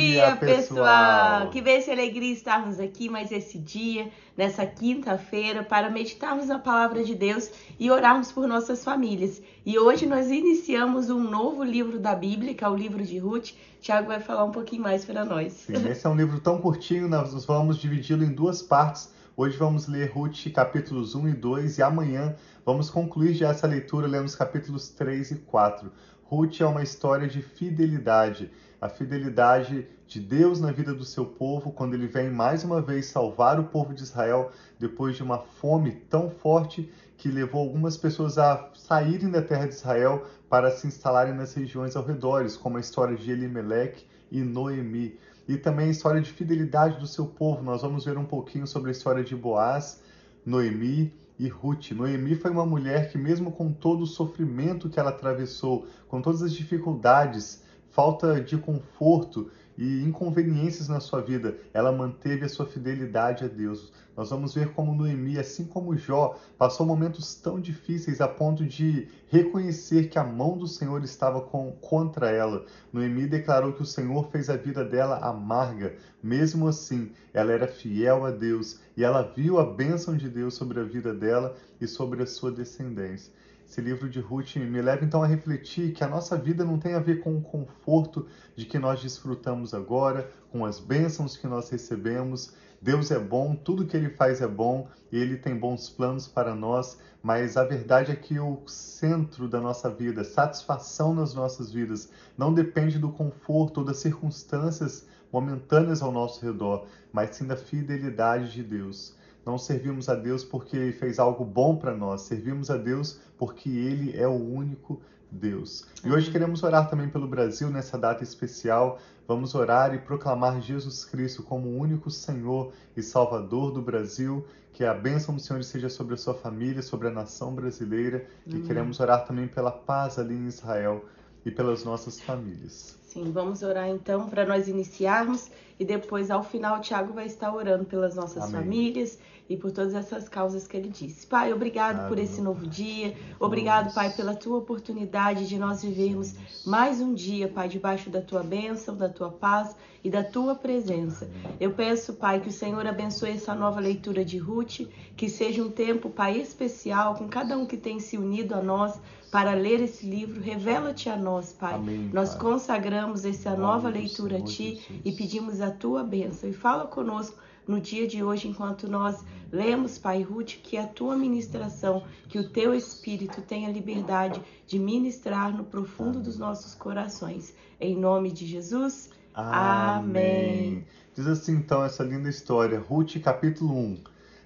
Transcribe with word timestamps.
dia, 0.00 0.26
dia 0.26 0.36
pessoal. 0.36 1.48
Que 1.50 1.60
bênção 1.60 1.94
e 1.94 1.98
alegria 1.98 2.32
estarmos 2.32 2.78
aqui 2.78 3.08
mais 3.08 3.32
esse 3.32 3.58
dia, 3.58 4.10
nessa 4.36 4.66
quinta-feira, 4.66 5.62
para 5.62 5.90
meditarmos 5.90 6.50
a 6.50 6.58
palavra 6.58 7.02
de 7.02 7.14
Deus 7.14 7.50
e 7.78 7.90
orarmos 7.90 8.30
por 8.30 8.46
nossas 8.46 8.84
famílias. 8.84 9.40
E 9.64 9.78
hoje 9.78 10.06
nós 10.06 10.30
iniciamos 10.30 11.08
um 11.10 11.20
novo 11.20 11.64
livro 11.64 11.98
da 11.98 12.14
Bíblia, 12.14 12.54
que 12.54 12.62
é 12.62 12.68
o 12.68 12.76
livro 12.76 13.02
de 13.02 13.18
Ruth. 13.18 13.52
Tiago 13.80 14.08
vai 14.08 14.20
falar 14.20 14.44
um 14.44 14.52
pouquinho 14.52 14.82
mais 14.82 15.04
para 15.04 15.24
nós. 15.24 15.52
Sim, 15.52 15.88
esse 15.88 16.06
é 16.06 16.10
um 16.10 16.16
livro 16.16 16.40
tão 16.40 16.58
curtinho, 16.58 17.08
nós 17.08 17.44
vamos 17.44 17.78
dividi-lo 17.78 18.24
em 18.24 18.32
duas 18.32 18.62
partes. 18.62 19.14
Hoje 19.36 19.56
vamos 19.58 19.86
ler 19.86 20.10
Ruth 20.12 20.50
capítulos 20.54 21.14
1 21.14 21.28
e 21.28 21.32
2 21.34 21.78
e 21.78 21.82
amanhã 21.82 22.34
vamos 22.64 22.88
concluir 22.88 23.34
já 23.34 23.50
essa 23.50 23.66
leitura 23.66 24.06
lendo 24.06 24.24
os 24.24 24.34
capítulos 24.34 24.88
3 24.88 25.30
e 25.32 25.34
4. 25.36 25.92
Ruth 26.24 26.60
é 26.60 26.66
uma 26.66 26.82
história 26.82 27.28
de 27.28 27.40
fidelidade, 27.40 28.50
a 28.80 28.88
fidelidade 28.88 29.86
de 30.06 30.20
Deus 30.20 30.60
na 30.60 30.70
vida 30.70 30.94
do 30.94 31.04
seu 31.04 31.24
povo, 31.24 31.72
quando 31.72 31.94
ele 31.94 32.06
vem 32.06 32.30
mais 32.30 32.62
uma 32.62 32.80
vez 32.80 33.06
salvar 33.06 33.58
o 33.58 33.64
povo 33.64 33.94
de 33.94 34.02
Israel 34.02 34.50
depois 34.78 35.16
de 35.16 35.22
uma 35.22 35.38
fome 35.38 35.92
tão 36.08 36.30
forte 36.30 36.90
que 37.16 37.28
levou 37.28 37.62
algumas 37.62 37.96
pessoas 37.96 38.38
a 38.38 38.70
saírem 38.74 39.30
da 39.30 39.42
terra 39.42 39.66
de 39.66 39.74
Israel 39.74 40.26
para 40.48 40.70
se 40.70 40.86
instalarem 40.86 41.34
nas 41.34 41.54
regiões 41.54 41.96
ao 41.96 42.04
redor, 42.04 42.46
como 42.60 42.76
a 42.76 42.80
história 42.80 43.16
de 43.16 43.30
Elimelech 43.30 44.06
e 44.30 44.42
Noemi. 44.42 45.18
E 45.48 45.56
também 45.56 45.88
a 45.88 45.90
história 45.90 46.20
de 46.20 46.30
fidelidade 46.30 46.98
do 46.98 47.06
seu 47.06 47.26
povo. 47.26 47.62
Nós 47.62 47.82
vamos 47.82 48.04
ver 48.04 48.18
um 48.18 48.24
pouquinho 48.24 48.66
sobre 48.66 48.90
a 48.90 48.92
história 48.92 49.24
de 49.24 49.34
Boaz, 49.34 50.02
Noemi 50.44 51.14
e 51.38 51.48
Ruth. 51.48 51.92
Noemi 51.92 52.34
foi 52.34 52.50
uma 52.50 52.66
mulher 52.66 53.10
que, 53.10 53.18
mesmo 53.18 53.52
com 53.52 53.72
todo 53.72 54.02
o 54.02 54.06
sofrimento 54.06 54.88
que 54.88 54.98
ela 54.98 55.10
atravessou, 55.10 55.86
com 56.08 56.20
todas 56.20 56.42
as 56.42 56.52
dificuldades, 56.52 57.64
falta 57.96 58.38
de 58.38 58.58
conforto 58.58 59.50
e 59.78 60.02
inconveniências 60.02 60.86
na 60.86 61.00
sua 61.00 61.22
vida, 61.22 61.56
ela 61.72 61.90
manteve 61.90 62.44
a 62.44 62.48
sua 62.48 62.66
fidelidade 62.66 63.42
a 63.42 63.48
Deus. 63.48 63.90
Nós 64.14 64.28
vamos 64.28 64.54
ver 64.54 64.72
como 64.74 64.94
Noemi, 64.94 65.38
assim 65.38 65.64
como 65.64 65.96
Jó, 65.96 66.38
passou 66.58 66.84
momentos 66.84 67.34
tão 67.36 67.58
difíceis 67.58 68.20
a 68.20 68.28
ponto 68.28 68.66
de 68.66 69.08
reconhecer 69.28 70.10
que 70.10 70.18
a 70.18 70.24
mão 70.24 70.58
do 70.58 70.66
Senhor 70.66 71.02
estava 71.04 71.40
com, 71.40 71.72
contra 71.72 72.30
ela. 72.30 72.66
Noemi 72.92 73.26
declarou 73.26 73.72
que 73.72 73.82
o 73.82 73.86
Senhor 73.86 74.28
fez 74.30 74.50
a 74.50 74.56
vida 74.56 74.84
dela 74.84 75.18
amarga. 75.18 75.96
Mesmo 76.22 76.68
assim, 76.68 77.12
ela 77.32 77.50
era 77.50 77.66
fiel 77.66 78.26
a 78.26 78.30
Deus 78.30 78.78
e 78.94 79.04
ela 79.04 79.22
viu 79.22 79.58
a 79.58 79.64
bênção 79.64 80.18
de 80.18 80.28
Deus 80.28 80.54
sobre 80.54 80.80
a 80.80 80.84
vida 80.84 81.14
dela 81.14 81.56
e 81.80 81.86
sobre 81.86 82.22
a 82.22 82.26
sua 82.26 82.52
descendência. 82.52 83.32
Esse 83.66 83.80
livro 83.80 84.08
de 84.08 84.20
Ruth 84.20 84.56
me 84.56 84.80
leva 84.80 85.04
então 85.04 85.22
a 85.22 85.26
refletir 85.26 85.92
que 85.92 86.04
a 86.04 86.08
nossa 86.08 86.36
vida 86.36 86.64
não 86.64 86.78
tem 86.78 86.94
a 86.94 87.00
ver 87.00 87.20
com 87.20 87.36
o 87.36 87.42
conforto 87.42 88.26
de 88.54 88.64
que 88.64 88.78
nós 88.78 89.02
desfrutamos 89.02 89.74
agora, 89.74 90.30
com 90.50 90.64
as 90.64 90.78
bênçãos 90.78 91.36
que 91.36 91.46
nós 91.46 91.68
recebemos. 91.68 92.54
Deus 92.80 93.10
é 93.10 93.18
bom, 93.18 93.56
tudo 93.56 93.84
que 93.84 93.96
ele 93.96 94.10
faz 94.10 94.40
é 94.40 94.46
bom 94.46 94.88
ele 95.12 95.36
tem 95.36 95.56
bons 95.56 95.88
planos 95.88 96.26
para 96.26 96.54
nós, 96.54 96.98
mas 97.22 97.56
a 97.56 97.64
verdade 97.64 98.12
é 98.12 98.16
que 98.16 98.38
o 98.38 98.62
centro 98.66 99.48
da 99.48 99.60
nossa 99.60 99.88
vida, 99.88 100.24
satisfação 100.24 101.14
nas 101.14 101.34
nossas 101.34 101.72
vidas, 101.72 102.10
não 102.36 102.52
depende 102.52 102.98
do 102.98 103.10
conforto 103.10 103.78
ou 103.78 103.84
das 103.84 103.98
circunstâncias 103.98 105.06
momentâneas 105.32 106.02
ao 106.02 106.12
nosso 106.12 106.44
redor, 106.44 106.86
mas 107.12 107.36
sim 107.36 107.46
da 107.46 107.56
fidelidade 107.56 108.52
de 108.52 108.62
Deus. 108.62 109.15
Não 109.46 109.56
servimos 109.56 110.08
a 110.08 110.16
Deus 110.16 110.42
porque 110.42 110.76
Ele 110.76 110.92
fez 110.92 111.20
algo 111.20 111.44
bom 111.44 111.76
para 111.76 111.96
nós, 111.96 112.22
servimos 112.22 112.68
a 112.68 112.76
Deus 112.76 113.20
porque 113.38 113.70
Ele 113.70 114.18
é 114.18 114.26
o 114.26 114.32
único 114.32 115.00
Deus. 115.30 115.86
E 116.04 116.10
hoje 116.10 116.32
queremos 116.32 116.64
orar 116.64 116.90
também 116.90 117.08
pelo 117.08 117.28
Brasil 117.28 117.70
nessa 117.70 117.96
data 117.96 118.24
especial. 118.24 118.98
Vamos 119.26 119.54
orar 119.54 119.94
e 119.94 119.98
proclamar 119.98 120.60
Jesus 120.60 121.04
Cristo 121.04 121.44
como 121.44 121.68
o 121.68 121.78
único 121.78 122.10
Senhor 122.10 122.72
e 122.96 123.02
Salvador 123.02 123.70
do 123.70 123.80
Brasil. 123.80 124.44
Que 124.72 124.84
a 124.84 124.92
bênção 124.92 125.34
do 125.34 125.40
Senhor 125.40 125.62
seja 125.62 125.88
sobre 125.88 126.14
a 126.14 126.18
sua 126.18 126.34
família, 126.34 126.82
sobre 126.82 127.06
a 127.08 127.10
nação 127.10 127.54
brasileira. 127.54 128.26
E 128.46 128.60
queremos 128.60 128.98
orar 128.98 129.24
também 129.26 129.46
pela 129.46 129.70
paz 129.70 130.18
ali 130.18 130.34
em 130.34 130.46
Israel 130.46 131.04
e 131.44 131.50
pelas 131.52 131.84
nossas 131.84 132.20
famílias. 132.20 132.98
Sim, 133.16 133.30
vamos 133.32 133.62
orar 133.62 133.88
então 133.88 134.28
para 134.28 134.44
nós 134.44 134.68
iniciarmos 134.68 135.50
e 135.78 135.84
depois 135.84 136.30
ao 136.30 136.42
final 136.42 136.78
o 136.78 136.80
Tiago 136.80 137.14
vai 137.14 137.24
estar 137.24 137.54
orando 137.54 137.84
pelas 137.84 138.14
nossas 138.14 138.42
Amém. 138.42 138.52
famílias 138.52 139.18
e 139.48 139.56
por 139.56 139.70
todas 139.70 139.94
essas 139.94 140.28
causas 140.28 140.66
que 140.66 140.76
ele 140.76 140.88
disse. 140.88 141.26
Pai, 141.26 141.52
obrigado 141.52 142.08
por 142.08 142.18
esse 142.18 142.40
novo 142.40 142.66
dia. 142.66 143.16
Obrigado, 143.38 143.94
Pai, 143.94 144.10
pela 144.10 144.34
tua 144.34 144.58
oportunidade 144.58 145.46
de 145.46 145.58
nós 145.58 145.82
vivermos 145.82 146.34
mais 146.64 147.00
um 147.00 147.14
dia, 147.14 147.48
Pai, 147.48 147.68
debaixo 147.68 148.10
da 148.10 148.20
tua 148.20 148.42
bênção, 148.42 148.96
da 148.96 149.08
tua 149.08 149.30
paz 149.30 149.76
e 150.02 150.10
da 150.10 150.22
tua 150.22 150.54
presença. 150.54 151.30
Eu 151.60 151.72
peço, 151.72 152.14
Pai, 152.14 152.40
que 152.40 152.48
o 152.48 152.52
Senhor 152.52 152.86
abençoe 152.86 153.30
essa 153.30 153.54
nova 153.54 153.80
leitura 153.80 154.24
de 154.24 154.38
Ruth, 154.38 154.80
que 155.16 155.28
seja 155.28 155.62
um 155.62 155.70
tempo, 155.70 156.10
Pai, 156.10 156.38
especial 156.38 157.14
com 157.14 157.28
cada 157.28 157.56
um 157.56 157.66
que 157.66 157.76
tem 157.76 158.00
se 158.00 158.16
unido 158.16 158.54
a 158.54 158.62
nós 158.62 158.98
para 159.30 159.54
ler 159.54 159.80
esse 159.80 160.06
livro. 160.06 160.40
Revela-te 160.40 161.08
a 161.08 161.16
nós, 161.16 161.52
Pai. 161.52 161.74
Amém, 161.74 162.10
nós 162.12 162.34
consagramos 162.34 163.24
essa 163.24 163.56
nova 163.56 163.88
leitura 163.88 164.38
a 164.38 164.40
Ti 164.42 165.02
e 165.04 165.12
pedimos 165.12 165.60
a 165.60 165.70
Tua 165.70 166.02
bênção. 166.02 166.48
E 166.48 166.52
fala 166.52 166.86
conosco 166.86 167.36
no 167.66 167.80
dia 167.80 168.06
de 168.06 168.22
hoje, 168.22 168.48
enquanto 168.48 168.88
nós 168.88 169.24
lemos, 169.50 169.98
Pai 169.98 170.22
Ruth, 170.22 170.54
que 170.62 170.76
a 170.76 170.86
Tua 170.86 171.16
ministração, 171.16 172.04
que 172.28 172.38
o 172.38 172.48
Teu 172.48 172.74
Espírito 172.74 173.42
tenha 173.42 173.70
liberdade 173.70 174.40
de 174.66 174.78
ministrar 174.78 175.56
no 175.56 175.64
profundo 175.64 176.20
dos 176.20 176.38
nossos 176.38 176.74
corações. 176.74 177.54
Em 177.80 177.96
nome 177.96 178.30
de 178.30 178.46
Jesus. 178.46 179.10
Amém. 179.34 180.84
Diz 181.14 181.26
assim 181.26 181.52
então 181.52 181.84
essa 181.84 182.02
linda 182.02 182.28
história, 182.28 182.78
Ruth 182.78 183.20
capítulo 183.22 183.74
1. 183.74 183.98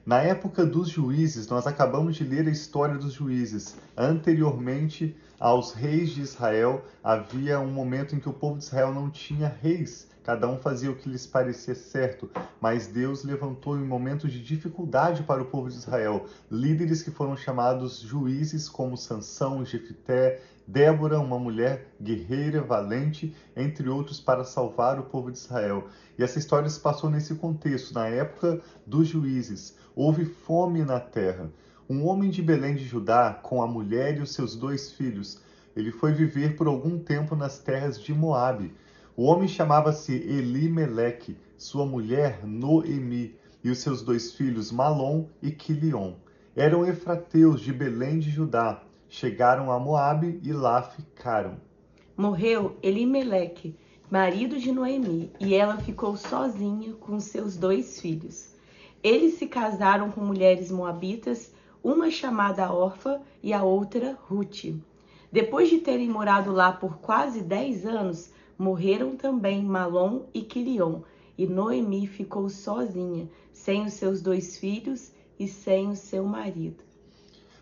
Na 0.05 0.21
época 0.23 0.65
dos 0.65 0.89
juízes, 0.89 1.47
nós 1.49 1.67
acabamos 1.67 2.17
de 2.17 2.25
ler 2.25 2.49
a 2.49 2.51
história 2.51 2.97
dos 2.97 3.13
juízes. 3.13 3.77
Anteriormente 3.97 5.17
aos 5.39 5.73
reis 5.73 6.11
de 6.11 6.21
Israel, 6.21 6.85
havia 7.03 7.61
um 7.61 7.71
momento 7.71 8.15
em 8.15 8.21
que 8.21 8.29
o 8.29 8.33
povo 8.33 8.59
de 8.59 8.65
Israel 8.65 8.93
não 8.93 9.11
tinha 9.11 9.49
reis. 9.49 10.09
Cada 10.23 10.47
um 10.47 10.59
fazia 10.59 10.91
o 10.91 10.97
que 10.97 11.09
lhes 11.09 11.27
parecia 11.27 11.75
certo, 11.75 12.31
mas 12.61 12.87
Deus 12.87 13.25
levantou 13.25 13.77
em 13.79 13.85
momentos 13.85 14.31
de 14.31 14.43
dificuldade 14.43 15.23
para 15.23 15.43
o 15.43 15.47
povo 15.47 15.71
de 15.71 15.77
Israel 15.77 16.27
líderes 16.51 17.03
que 17.03 17.11
foram 17.11 17.37
chamados 17.37 18.01
juízes 18.01 18.69
como 18.69 18.99
Sansão, 18.99 19.65
Jefité, 19.65 20.43
Débora, 20.67 21.19
uma 21.19 21.39
mulher 21.39 21.89
guerreira, 22.01 22.61
valente, 22.61 23.35
entre 23.57 23.89
outros, 23.89 24.21
para 24.21 24.45
salvar 24.45 25.01
o 25.01 25.05
povo 25.05 25.33
de 25.33 25.39
Israel. 25.39 25.89
E 26.19 26.23
essa 26.23 26.39
história 26.39 26.69
se 26.69 26.79
passou 26.79 27.11
nesse 27.11 27.35
contexto, 27.35 27.95
na 27.95 28.07
época 28.07 28.61
dos 28.87 29.09
juízes. 29.09 29.77
Houve 29.97 30.25
fome 30.25 30.85
na 30.85 31.01
terra. 31.01 31.51
Um 31.89 32.07
homem 32.07 32.31
de 32.31 32.41
Belém 32.41 32.77
de 32.77 32.85
Judá, 32.85 33.33
com 33.33 33.63
a 33.63 33.67
mulher 33.67 34.17
e 34.19 34.21
os 34.21 34.33
seus 34.33 34.55
dois 34.55 34.93
filhos, 34.93 35.43
ele 35.75 35.91
foi 35.91 36.13
viver 36.13 36.57
por 36.57 36.67
algum 36.67 36.99
tempo 36.99 37.35
nas 37.35 37.59
terras 37.59 38.01
de 38.01 38.13
Moabe. 38.13 38.73
O 39.17 39.25
homem 39.25 39.49
chamava-se 39.49 40.15
Elimeleque, 40.15 41.37
sua 41.57 41.85
mulher 41.85 42.47
Noemi, 42.47 43.35
e 43.63 43.71
os 43.71 43.79
seus 43.79 44.03
dois 44.03 44.33
filhos 44.33 44.73
Malom 44.73 45.27
e 45.43 45.51
Quilion. 45.51 46.15
Eram 46.57 46.87
efrateus 46.87 47.61
de 47.61 47.73
Belém 47.73 48.19
de 48.19 48.31
Judá 48.31 48.83
chegaram 49.11 49.73
a 49.73 49.79
Moabe 49.79 50.41
e 50.43 50.53
lá 50.53 50.83
ficaram. 50.83 51.57
Morreu 52.17 52.77
Elimeleque, 52.81 53.77
marido 54.09 54.59
de 54.59 54.71
Noemi, 54.71 55.33
e 55.41 55.55
ela 55.55 55.77
ficou 55.79 56.17
sozinha 56.17 56.93
com 56.95 57.19
seus 57.19 57.57
dois 57.57 58.01
filhos. 58.01 58.55
Eles 59.03 59.35
se 59.35 59.47
casaram 59.47 60.11
com 60.11 60.21
mulheres 60.21 60.71
moabitas, 60.71 61.53
uma 61.83 62.11
chamada 62.11 62.73
Orfa 62.73 63.21
e 63.43 63.53
a 63.53 63.65
outra 63.65 64.17
Ruth. 64.29 64.77
Depois 65.33 65.69
de 65.69 65.79
terem 65.79 66.09
morado 66.09 66.53
lá 66.53 66.73
por 66.73 66.99
quase 66.99 67.41
dez 67.41 67.85
anos, 67.85 68.31
morreram 68.61 69.17
também 69.17 69.65
Malom 69.65 70.27
e 70.35 70.43
Quilion, 70.43 71.01
e 71.39 71.47
Noemi 71.47 72.07
ficou 72.07 72.51
sozinha, 72.51 73.27
sem 73.55 73.87
os 73.87 73.95
seus 73.95 74.21
dois 74.21 74.59
filhos 74.59 75.13
e 75.39 75.49
sem 75.49 75.89
o 75.89 75.97
seu 75.97 76.27
marido. 76.27 76.85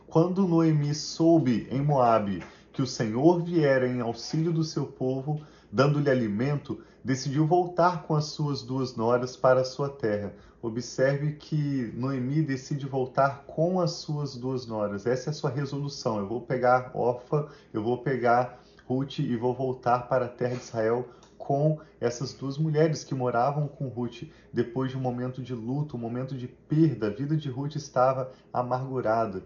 Quando 0.09 0.49
Noemi 0.49 0.93
soube 0.97 1.69
em 1.71 1.81
Moabe 1.81 2.43
que 2.73 2.83
o 2.83 2.87
Senhor 2.87 3.41
viera 3.41 3.87
em 3.87 4.01
auxílio 4.01 4.53
do 4.53 4.65
seu 4.65 4.87
povo, 4.87 5.41
dando-lhe 5.71 6.11
alimento, 6.11 6.81
decidiu 7.05 7.47
voltar 7.47 8.03
com 8.03 8.17
as 8.17 8.25
suas 8.27 8.63
duas 8.63 8.97
noras 8.97 9.37
para 9.37 9.61
a 9.61 9.65
sua 9.65 9.89
terra. 9.89 10.35
Observe 10.61 11.35
que 11.35 11.93
Noemi 11.95 12.43
decide 12.43 12.87
voltar 12.87 13.45
com 13.47 13.81
as 13.81 13.93
suas 13.93 14.35
duas 14.35 14.67
noras. 14.67 15.07
Essa 15.07 15.29
é 15.29 15.31
a 15.31 15.35
sua 15.35 15.51
resolução. 15.51 16.19
Eu 16.19 16.27
vou 16.27 16.41
pegar 16.41 16.91
Orfa, 16.93 17.47
eu 17.73 17.85
vou 17.85 17.99
pegar 17.99 18.61
Ruth 18.89 19.19
e 19.19 19.37
vou 19.37 19.53
voltar 19.53 20.09
para 20.09 20.25
a 20.25 20.29
terra 20.29 20.55
de 20.55 20.63
Israel 20.63 21.07
com 21.37 21.79
essas 22.01 22.33
duas 22.33 22.57
mulheres 22.57 23.05
que 23.05 23.15
moravam 23.15 23.69
com 23.69 23.89
Ruth 23.89 24.23
depois 24.51 24.91
de 24.91 24.97
um 24.97 25.01
momento 25.01 25.43
de 25.43 25.55
luto, 25.55 25.97
um 25.97 26.01
momento 26.01 26.35
de 26.35 26.49
perda. 26.49 27.09
A 27.09 27.11
vida 27.11 27.37
de 27.37 27.51
Ruth 27.51 27.77
estava 27.77 28.33
amargurada. 28.51 29.45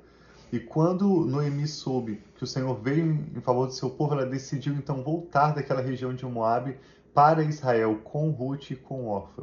E 0.52 0.60
quando 0.60 1.24
Noemi 1.26 1.66
soube 1.66 2.22
que 2.36 2.44
o 2.44 2.46
Senhor 2.46 2.74
veio 2.80 3.26
em 3.34 3.40
favor 3.40 3.66
do 3.66 3.72
seu 3.72 3.90
povo, 3.90 4.14
ela 4.14 4.26
decidiu 4.26 4.74
então 4.74 5.02
voltar 5.02 5.52
daquela 5.52 5.80
região 5.80 6.14
de 6.14 6.24
Moabe 6.24 6.78
para 7.12 7.42
Israel 7.42 8.00
com 8.04 8.30
Ruth 8.30 8.70
e 8.70 8.76
com 8.76 9.08
Orfa. 9.08 9.42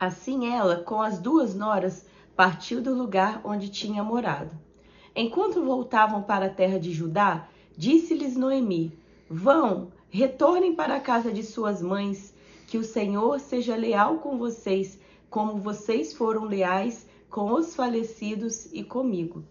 Assim 0.00 0.52
ela, 0.52 0.82
com 0.82 1.00
as 1.00 1.18
duas 1.18 1.54
noras, 1.54 2.06
partiu 2.34 2.82
do 2.82 2.92
lugar 2.92 3.40
onde 3.44 3.68
tinha 3.68 4.02
morado. 4.02 4.50
Enquanto 5.14 5.64
voltavam 5.64 6.22
para 6.22 6.46
a 6.46 6.50
terra 6.50 6.78
de 6.78 6.92
Judá, 6.92 7.48
disse-lhes 7.76 8.36
Noemi: 8.36 8.92
Vão, 9.28 9.92
retornem 10.08 10.74
para 10.74 10.96
a 10.96 11.00
casa 11.00 11.32
de 11.32 11.42
suas 11.42 11.82
mães, 11.82 12.34
que 12.66 12.78
o 12.78 12.84
Senhor 12.84 13.38
seja 13.38 13.76
leal 13.76 14.18
com 14.18 14.38
vocês, 14.38 14.98
como 15.28 15.58
vocês 15.58 16.12
foram 16.12 16.44
leais 16.44 17.06
com 17.28 17.52
os 17.52 17.74
falecidos 17.74 18.66
e 18.72 18.82
comigo. 18.82 19.44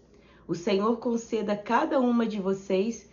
O 0.48 0.54
Senhor 0.54 0.96
conceda 0.98 1.52
a 1.52 1.56
cada 1.56 2.00
uma 2.00 2.26
de 2.26 2.40
vocês 2.40 3.08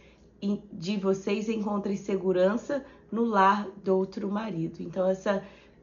de 0.74 0.98
vocês 0.98 1.48
encontre 1.48 1.96
segurança 1.96 2.86
no 3.10 3.24
lar 3.24 3.66
do 3.82 3.96
outro 3.96 4.30
marido. 4.30 4.82
Então 4.82 5.08
essa 5.08 5.42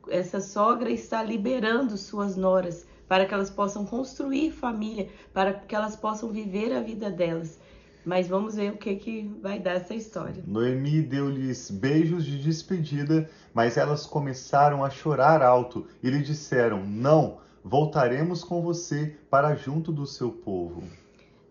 essa 0.08 0.40
sogra 0.40 0.90
está 0.90 1.22
liberando 1.22 1.96
suas 1.96 2.36
noras 2.36 2.86
para 3.06 3.26
que 3.26 3.34
elas 3.34 3.50
possam 3.50 3.84
construir 3.84 4.50
família, 4.52 5.08
para 5.32 5.52
que 5.52 5.74
elas 5.74 5.96
possam 5.96 6.30
viver 6.30 6.72
a 6.72 6.80
vida 6.80 7.10
delas. 7.10 7.58
Mas 8.04 8.28
vamos 8.28 8.54
ver 8.54 8.72
o 8.72 8.76
que, 8.76 8.96
que 8.96 9.30
vai 9.42 9.58
dar 9.58 9.72
essa 9.72 9.94
história. 9.94 10.42
Noemi 10.46 11.02
deu-lhes 11.02 11.70
beijos 11.70 12.24
de 12.24 12.42
despedida, 12.42 13.28
mas 13.52 13.76
elas 13.76 14.06
começaram 14.06 14.84
a 14.84 14.90
chorar 14.90 15.42
alto 15.42 15.86
e 16.02 16.08
lhe 16.08 16.22
disseram: 16.22 16.84
Não, 16.86 17.38
voltaremos 17.62 18.42
com 18.42 18.62
você 18.62 19.16
para 19.28 19.54
junto 19.54 19.92
do 19.92 20.06
seu 20.06 20.30
povo. 20.30 20.82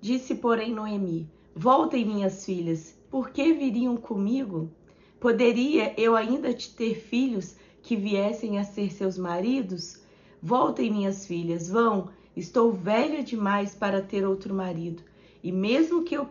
Disse, 0.01 0.35
porém, 0.35 0.73
Noemi: 0.73 1.29
Voltem, 1.55 2.05
minhas 2.05 2.45
filhas, 2.45 2.95
por 3.09 3.29
que 3.29 3.53
viriam 3.53 3.97
comigo? 3.97 4.71
Poderia 5.19 5.93
eu 5.99 6.15
ainda 6.15 6.53
te 6.53 6.73
ter 6.73 6.95
filhos 6.95 7.55
que 7.81 7.95
viessem 7.95 8.57
a 8.57 8.63
ser 8.63 8.91
seus 8.91 9.17
maridos? 9.17 10.01
Voltem, 10.41 10.91
minhas 10.91 11.25
filhas, 11.25 11.69
vão. 11.69 12.09
Estou 12.35 12.71
velha 12.71 13.21
demais 13.21 13.75
para 13.75 14.01
ter 14.01 14.25
outro 14.25 14.53
marido. 14.53 15.03
E 15.43 15.51
mesmo 15.51 16.03
que 16.03 16.15
eu 16.15 16.27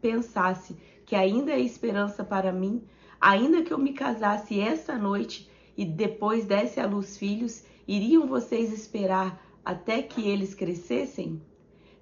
pensasse 0.00 0.76
que 1.06 1.14
ainda 1.14 1.52
há 1.52 1.58
esperança 1.58 2.24
para 2.24 2.52
mim, 2.52 2.82
ainda 3.20 3.62
que 3.62 3.72
eu 3.72 3.78
me 3.78 3.92
casasse 3.92 4.58
esta 4.58 4.98
noite 4.98 5.48
e 5.76 5.84
depois 5.84 6.44
desse 6.44 6.80
à 6.80 6.86
luz 6.86 7.16
filhos, 7.16 7.64
iriam 7.86 8.26
vocês 8.26 8.72
esperar 8.72 9.40
até 9.64 10.02
que 10.02 10.28
eles 10.28 10.54
crescessem? 10.54 11.40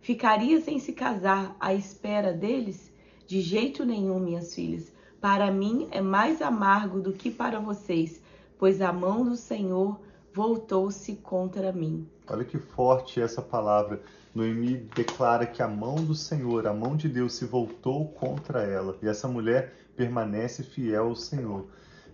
Ficaria 0.01 0.61
sem 0.61 0.79
se 0.79 0.93
casar 0.93 1.55
à 1.61 1.75
espera 1.75 2.33
deles? 2.33 2.91
De 3.27 3.41
jeito 3.41 3.85
nenhum, 3.85 4.19
minhas 4.19 4.55
filhas. 4.55 4.93
Para 5.21 5.51
mim 5.51 5.87
é 5.91 6.01
mais 6.01 6.41
amargo 6.41 7.01
do 7.01 7.13
que 7.13 7.31
para 7.31 7.61
vocês, 7.61 8.23
pois 8.59 8.81
a 8.81 8.93
mão 8.93 9.25
do 9.25 9.37
Senhor 9.37 10.01
voltou-se 10.33 11.17
contra 11.17 11.73
mim. 11.73 12.09
Olha 12.29 12.45
que 12.45 12.59
forte 12.59 13.21
essa 13.21 13.43
palavra. 13.43 14.01
Noemi 14.35 14.77
declara 14.95 15.47
que 15.47 15.63
a 15.63 15.69
mão 15.69 15.97
do 15.97 16.15
Senhor, 16.15 16.67
a 16.67 16.73
mão 16.73 16.97
de 16.97 17.09
Deus, 17.09 17.35
se 17.35 17.45
voltou 17.45 18.09
contra 18.09 18.63
ela. 18.63 18.97
E 19.03 19.09
essa 19.09 19.27
mulher 19.27 19.75
permanece 19.97 20.63
fiel 20.63 21.09
ao 21.09 21.17
Senhor. 21.17 21.67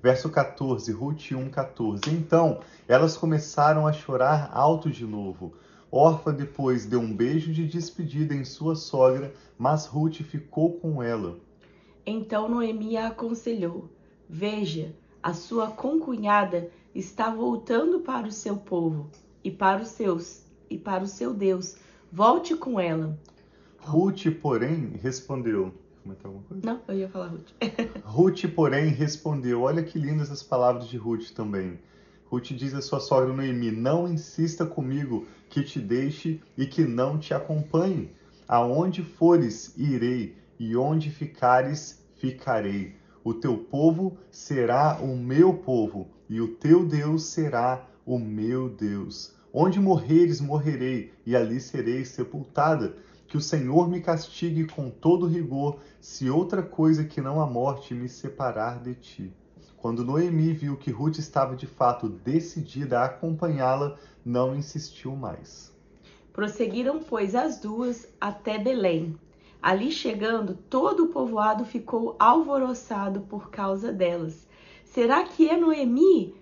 Verso 0.03 0.31
14, 0.31 0.93
Ruth 0.93 1.33
1, 1.33 1.51
14. 1.51 2.03
Então 2.11 2.61
elas 2.89 3.17
começaram 3.17 3.87
a 3.87 3.93
chorar 3.93 4.51
alto 4.53 4.91
de 4.91 5.05
novo. 5.05 5.55
Orfa 5.91 6.33
depois 6.33 6.87
deu 6.87 7.01
um 7.01 7.15
beijo 7.15 7.53
de 7.53 7.67
despedida 7.67 8.35
em 8.35 8.45
sua 8.45 8.75
sogra, 8.75 9.33
mas 9.59 9.87
Ruth 9.87 10.23
ficou 10.23 10.75
com 10.79 11.03
ela. 11.03 11.39
Então 12.05 12.49
Noemi 12.49 12.97
a 12.97 13.09
aconselhou: 13.09 13.89
Veja, 14.29 14.95
a 15.23 15.33
sua 15.35 15.71
concunhada 15.71 16.71
está 16.98 17.28
voltando 17.28 18.00
para 18.00 18.26
o 18.26 18.32
seu 18.32 18.56
povo 18.56 19.10
e 19.44 19.50
para 19.50 19.82
os 19.82 19.88
seus 19.88 20.43
e 20.70 20.78
para 20.78 21.04
o 21.04 21.06
seu 21.06 21.34
Deus. 21.34 21.76
Volte 22.10 22.56
com 22.56 22.81
ela. 22.81 23.19
Ruth, 23.78 24.26
porém, 24.40 24.98
respondeu: 25.02 25.72
Não, 26.64 26.81
eu 26.88 26.94
ia 26.94 27.08
falar 27.08 27.28
Ruth. 27.28 27.50
Ruth, 28.02 28.46
porém, 28.54 28.88
respondeu: 28.88 29.62
Olha 29.62 29.82
que 29.82 29.98
lindas 29.98 30.31
as 30.31 30.43
palavras 30.43 30.88
de 30.88 30.96
Ruth 30.96 31.31
também. 31.32 31.78
Ruth 32.25 32.52
diz 32.52 32.75
à 32.75 32.81
sua 32.81 32.98
sogra 32.98 33.32
Noemi: 33.32 33.70
Não 33.70 34.08
insista 34.08 34.64
comigo 34.64 35.26
que 35.50 35.62
te 35.62 35.78
deixe 35.78 36.40
e 36.56 36.66
que 36.66 36.84
não 36.84 37.19
te 37.19 37.34
acompanhe. 37.34 38.10
Aonde 38.48 39.02
fores, 39.02 39.76
irei, 39.76 40.34
e 40.58 40.76
onde 40.76 41.10
ficares, 41.10 42.02
ficarei. 42.16 42.94
O 43.22 43.34
teu 43.34 43.58
povo 43.58 44.16
será 44.31 45.00
o 45.02 45.16
meu 45.16 45.54
povo, 45.54 46.08
e 46.28 46.40
o 46.40 46.49
teu 46.49 46.84
Deus 46.84 47.25
será 47.25 47.87
o 48.05 48.19
meu 48.19 48.69
Deus. 48.69 49.34
Onde 49.52 49.81
morreres, 49.81 50.40
morrerei, 50.40 51.12
e 51.25 51.34
ali 51.34 51.61
serei 51.61 52.05
sepultada. 52.05 52.96
Que 53.26 53.37
o 53.37 53.40
Senhor 53.40 53.88
me 53.88 54.00
castigue 54.00 54.67
com 54.67 54.88
todo 54.90 55.26
rigor, 55.26 55.78
se 56.00 56.31
outra 56.31 56.62
coisa 56.62 57.05
que 57.05 57.20
não 57.20 57.40
a 57.40 57.46
morte 57.46 57.94
me 57.94 58.08
separar 58.08 58.81
de 58.81 58.94
ti. 58.94 59.32
Quando 59.76 60.05
Noemi 60.05 60.52
viu 60.52 60.76
que 60.76 60.90
Ruth 60.90 61.19
estava 61.19 61.56
de 61.56 61.67
fato 61.67 62.08
decidida 62.08 63.00
a 63.00 63.05
acompanhá-la, 63.05 63.96
não 64.25 64.55
insistiu 64.55 65.14
mais. 65.14 65.72
Prosseguiram, 66.32 67.00
pois, 67.00 67.34
as 67.34 67.58
duas 67.58 68.08
até 68.20 68.58
Belém. 68.58 69.17
Ali 69.62 69.90
chegando, 69.90 70.55
todo 70.69 71.05
o 71.05 71.08
povoado 71.08 71.64
ficou 71.64 72.14
alvoroçado 72.19 73.20
por 73.22 73.50
causa 73.50 73.93
delas. 73.93 74.46
Será 74.96 75.25
que 75.25 75.46
é 75.46 75.54
Noemi? 75.58 76.34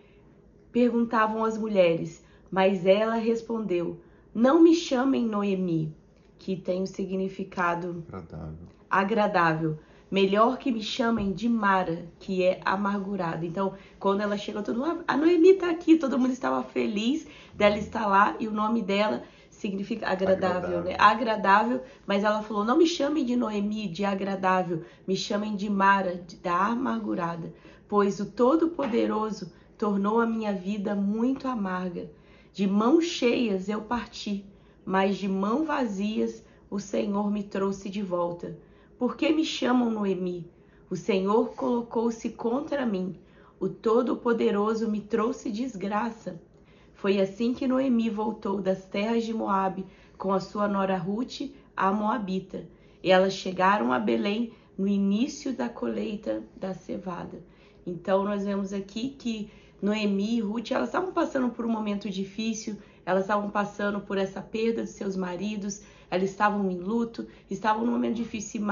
perguntavam 0.71 1.45
as 1.45 1.59
mulheres. 1.59 2.25
Mas 2.49 2.87
ela 2.87 3.17
respondeu: 3.17 3.99
Não 4.33 4.63
me 4.63 4.77
chamem 4.77 5.27
Noemi, 5.27 5.93
que 6.39 6.55
tem 6.55 6.81
o 6.81 6.87
significado 6.87 8.05
agradável. 8.07 8.69
agradável. 8.89 9.79
Melhor 10.09 10.57
que 10.57 10.71
me 10.71 10.85
chamem 10.85 11.33
de 11.33 11.49
Mara, 11.49 12.07
que 12.21 12.45
é 12.45 12.61
amargurada. 12.65 13.45
Então, 13.45 13.75
quando 13.99 14.21
ela 14.21 14.39
chegou, 14.39 14.63
todo 14.63 14.79
mundo, 14.79 15.03
a 15.09 15.17
Noemi 15.17 15.49
está 15.55 15.69
aqui, 15.69 15.99
todo 15.99 16.17
mundo 16.17 16.33
estava 16.33 16.63
feliz 16.63 17.27
dela 17.55 17.77
estar 17.77 18.07
lá 18.07 18.37
e 18.39 18.47
o 18.47 18.53
nome 18.53 18.83
dela 18.83 19.25
significa 19.51 20.07
agradável, 20.07 20.79
agradável, 20.79 20.85
né? 20.85 20.97
Agradável, 20.97 21.81
mas 22.07 22.23
ela 22.23 22.41
falou: 22.41 22.65
não 22.65 22.79
me 22.79 22.87
chamem 22.87 23.25
de 23.25 23.35
Noemi, 23.35 23.89
de 23.89 24.05
agradável, 24.05 24.85
me 25.09 25.17
chamem 25.17 25.57
de 25.57 25.69
Mara, 25.69 26.23
de, 26.25 26.37
da 26.37 26.67
amargurada, 26.67 27.53
pois 27.95 28.19
o 28.19 28.27
Todo-Poderoso 28.27 29.53
tornou 29.79 30.21
a 30.21 30.27
minha 30.27 30.53
vida 30.53 30.97
muito 30.97 31.47
amarga. 31.47 32.11
De 32.53 32.67
mãos 32.67 33.05
cheias 33.05 33.69
eu 33.69 33.83
parti, 33.83 34.45
mas 34.85 35.17
de 35.17 35.29
mãos 35.29 35.65
vazias 35.65 36.45
o 36.69 36.81
Senhor 36.81 37.31
me 37.31 37.45
trouxe 37.45 37.89
de 37.89 38.03
volta. 38.03 38.59
Por 38.99 39.17
que 39.17 39.31
me 39.31 39.45
chamam 39.45 39.93
Noemi? 39.93 40.51
O 40.91 40.97
Senhor 40.97 41.55
colocou-se 41.55 42.31
contra 42.31 42.85
mim. 42.85 43.17
O 43.61 43.69
Todo-Poderoso 43.69 44.91
me 44.91 45.01
trouxe 45.01 45.49
desgraça. 45.49 46.43
Foi 46.95 47.21
assim 47.21 47.55
que 47.55 47.69
Noemi 47.69 48.11
voltou 48.11 48.61
das 48.61 48.85
terras 48.87 49.23
de 49.23 49.33
Moabe 49.33 49.87
com 50.19 50.33
a 50.33 50.41
sua 50.41 50.67
nora 50.67 50.99
Ruth, 50.99 51.43
a 51.77 51.93
Moabita. 51.93 52.67
E 53.05 53.13
elas 53.13 53.35
chegaram 53.35 53.93
a 53.93 54.01
Belém 54.01 54.53
no 54.77 54.89
início 54.89 55.55
da 55.55 55.69
colheita 55.69 56.43
da 56.57 56.75
cevada. 56.75 57.54
Então 57.87 58.25
nós 58.25 58.45
vemos 58.45 58.73
aqui 58.73 59.11
que 59.11 59.51
Noemi 59.81 60.37
e 60.37 60.41
Ruth, 60.41 60.71
elas 60.71 60.89
estavam 60.89 61.13
passando 61.13 61.51
por 61.51 61.67
um 61.67 61.71
momento 61.71 62.09
difícil, 62.09 62.77
elas 63.05 63.25
estavam 63.25 63.51
passando 63.51 64.01
por 64.01 64.17
essa 64.17 64.41
perda 64.41 64.85
de 64.85 64.89
seus 64.89 65.15
maridos, 65.15 65.83
elas 66.11 66.31
estavam 66.31 66.71
em 66.71 66.79
luto, 66.79 67.27
estavam 67.51 67.85
num 67.85 67.93
momento 67.93 68.17
difícil 68.17 68.63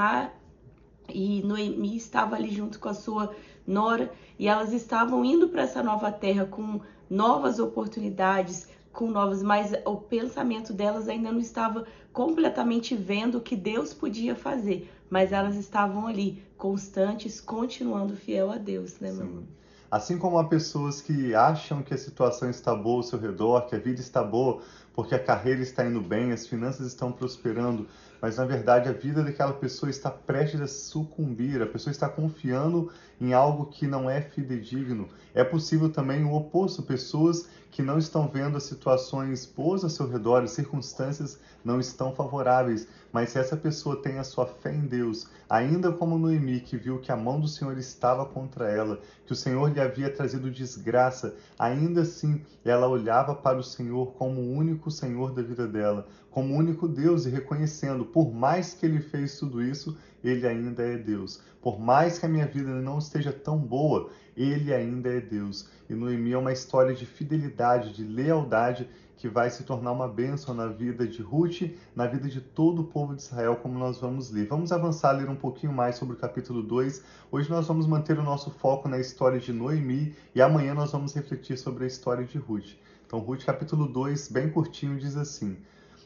e 1.09 1.43
Noemi 1.43 1.95
estava 1.95 2.35
ali 2.35 2.49
junto 2.49 2.79
com 2.79 2.89
a 2.89 2.93
sua 2.93 3.33
nora 3.67 4.11
e 4.39 4.47
elas 4.47 4.73
estavam 4.73 5.23
indo 5.23 5.49
para 5.49 5.63
essa 5.63 5.83
nova 5.83 6.11
terra 6.11 6.45
com 6.45 6.79
novas 7.09 7.59
oportunidades, 7.59 8.67
com 8.91 9.09
novas, 9.09 9.43
mas 9.43 9.73
o 9.85 9.97
pensamento 9.97 10.73
delas 10.73 11.07
ainda 11.07 11.31
não 11.31 11.39
estava 11.39 11.85
completamente 12.11 12.95
vendo 12.95 13.39
o 13.39 13.41
que 13.41 13.55
Deus 13.55 13.93
podia 13.93 14.35
fazer, 14.35 14.89
mas 15.09 15.31
elas 15.31 15.55
estavam 15.55 16.07
ali, 16.07 16.43
constantes, 16.63 17.41
continuando 17.41 18.15
fiel 18.15 18.49
a 18.49 18.57
Deus, 18.57 18.97
né, 19.01 19.11
mamãe? 19.11 19.45
Assim 19.91 20.17
como 20.17 20.39
há 20.39 20.45
pessoas 20.45 21.01
que 21.01 21.35
acham 21.35 21.83
que 21.83 21.93
a 21.93 21.97
situação 21.97 22.49
está 22.49 22.73
boa 22.73 22.99
ao 22.99 23.03
seu 23.03 23.19
redor, 23.19 23.67
que 23.67 23.75
a 23.75 23.79
vida 23.79 23.99
está 23.99 24.23
boa, 24.23 24.61
porque 24.93 25.13
a 25.13 25.19
carreira 25.19 25.61
está 25.61 25.85
indo 25.85 25.99
bem, 25.99 26.31
as 26.31 26.47
finanças 26.47 26.87
estão 26.87 27.11
prosperando, 27.11 27.85
mas 28.21 28.37
na 28.37 28.45
verdade 28.45 28.87
a 28.87 28.93
vida 28.93 29.21
daquela 29.21 29.51
pessoa 29.51 29.89
está 29.89 30.09
prestes 30.09 30.61
a 30.61 30.67
sucumbir, 30.67 31.61
a 31.61 31.67
pessoa 31.67 31.91
está 31.91 32.07
confiando 32.07 32.89
em 33.19 33.33
algo 33.33 33.65
que 33.65 33.85
não 33.85 34.09
é 34.09 34.21
fidedigno. 34.21 35.09
É 35.33 35.43
possível 35.43 35.89
também 35.89 36.23
o 36.23 36.33
oposto, 36.33 36.81
pessoas 36.81 37.49
que 37.69 37.81
não 37.81 37.97
estão 37.97 38.29
vendo 38.29 38.55
as 38.55 38.63
situações 38.63 39.45
boas 39.45 39.83
ao 39.83 39.89
seu 39.89 40.07
redor, 40.07 40.43
as 40.43 40.51
circunstâncias 40.51 41.39
não 41.61 41.79
estão 41.79 42.15
favoráveis, 42.15 42.87
mas 43.13 43.29
se 43.29 43.37
essa 43.37 43.55
pessoa 43.55 44.01
tem 44.01 44.17
a 44.17 44.23
sua 44.23 44.47
fé 44.47 44.73
em 44.73 44.87
Deus, 44.87 45.29
ainda 45.47 45.91
como 45.91 46.17
Noemi, 46.17 46.59
que 46.59 46.75
viu 46.75 46.99
que 46.99 47.11
a 47.11 47.15
mão 47.15 47.39
do 47.39 47.47
Senhor 47.47 47.77
estava 47.77 48.25
contra 48.25 48.67
ela, 48.71 48.99
que 49.27 49.31
o 49.31 49.35
Senhor 49.35 49.71
lhe 49.71 49.79
havia 49.79 50.09
trazido 50.09 50.49
desgraça, 50.49 51.35
ainda 51.57 52.01
assim 52.01 52.41
ela 52.65 52.87
olhava 52.87 53.35
para 53.35 53.59
o 53.59 53.63
Senhor 53.63 54.13
como 54.13 54.41
o 54.41 54.51
único 54.51 54.89
Senhor 54.89 55.31
da 55.31 55.43
vida 55.43 55.67
dela, 55.67 56.07
como 56.31 56.55
o 56.55 56.57
único 56.57 56.87
Deus 56.87 57.27
e 57.27 57.29
reconhecendo, 57.29 58.03
por 58.03 58.33
mais 58.33 58.73
que 58.73 58.87
ele 58.87 58.99
fez 58.99 59.37
tudo 59.37 59.61
isso, 59.61 59.95
ele 60.23 60.47
ainda 60.47 60.81
é 60.81 60.97
Deus. 60.97 61.39
Por 61.61 61.79
mais 61.79 62.17
que 62.17 62.25
a 62.25 62.29
minha 62.29 62.47
vida 62.47 62.69
não 62.69 62.97
esteja 62.97 63.31
tão 63.31 63.59
boa, 63.59 64.09
ele 64.35 64.73
ainda 64.73 65.09
é 65.09 65.21
Deus. 65.21 65.69
E 65.87 65.93
Noemi 65.93 66.31
é 66.31 66.37
uma 66.37 66.51
história 66.51 66.95
de 66.95 67.05
fidelidade, 67.05 67.93
de 67.93 68.03
lealdade 68.03 68.89
que 69.17 69.29
vai 69.29 69.49
se 69.49 69.63
tornar 69.63 69.91
uma 69.91 70.07
bênção 70.07 70.53
na 70.53 70.67
vida 70.67 71.07
de 71.07 71.21
Ruth, 71.21 71.61
na 71.95 72.05
vida 72.07 72.27
de 72.27 72.41
todo 72.41 72.81
o 72.81 72.85
povo 72.85 73.15
de 73.15 73.21
Israel, 73.21 73.55
como 73.55 73.77
nós 73.77 73.99
vamos 73.99 74.31
ler. 74.31 74.47
Vamos 74.47 74.71
avançar 74.71 75.11
ler 75.11 75.29
um 75.29 75.35
pouquinho 75.35 75.71
mais 75.71 75.95
sobre 75.95 76.15
o 76.15 76.17
capítulo 76.17 76.61
2. 76.61 77.03
Hoje 77.31 77.49
nós 77.49 77.67
vamos 77.67 77.87
manter 77.87 78.17
o 78.19 78.23
nosso 78.23 78.49
foco 78.51 78.89
na 78.89 78.99
história 78.99 79.39
de 79.39 79.53
Noemi 79.53 80.15
e 80.35 80.41
amanhã 80.41 80.73
nós 80.73 80.91
vamos 80.91 81.13
refletir 81.13 81.57
sobre 81.57 81.85
a 81.85 81.87
história 81.87 82.25
de 82.25 82.37
Ruth. 82.37 82.75
Então, 83.05 83.19
Ruth, 83.19 83.43
capítulo 83.45 83.87
2, 83.87 84.29
bem 84.29 84.49
curtinho, 84.49 84.97
diz 84.97 85.15
assim: 85.15 85.57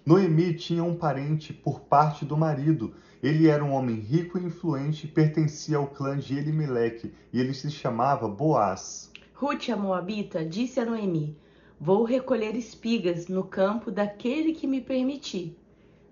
Noemi 0.06 0.54
tinha 0.54 0.84
um 0.84 0.96
parente 0.96 1.54
por 1.54 1.82
parte 1.82 2.24
do 2.24 2.38
marido. 2.38 2.94
Ele 3.22 3.48
era 3.48 3.64
um 3.64 3.74
homem 3.74 3.96
rico 3.96 4.38
e 4.38 4.46
influente, 4.46 5.08
pertencia 5.08 5.78
ao 5.78 5.88
clã 5.88 6.18
de 6.18 6.38
Elimeleque 6.38 7.14
e 7.34 7.40
ele 7.40 7.54
se 7.54 7.70
chamava 7.72 8.28
Boaz. 8.28 9.12
Ruth, 9.34 9.70
a 9.70 9.76
Moabita, 9.76 10.46
disse 10.46 10.80
a 10.80 10.86
Noemi: 10.86 11.38
Vou 11.79 12.03
recolher 12.03 12.55
espigas 12.55 13.27
no 13.27 13.43
campo 13.43 13.91
daquele 13.91 14.53
que 14.53 14.65
me 14.65 14.81
permitir. 14.81 15.55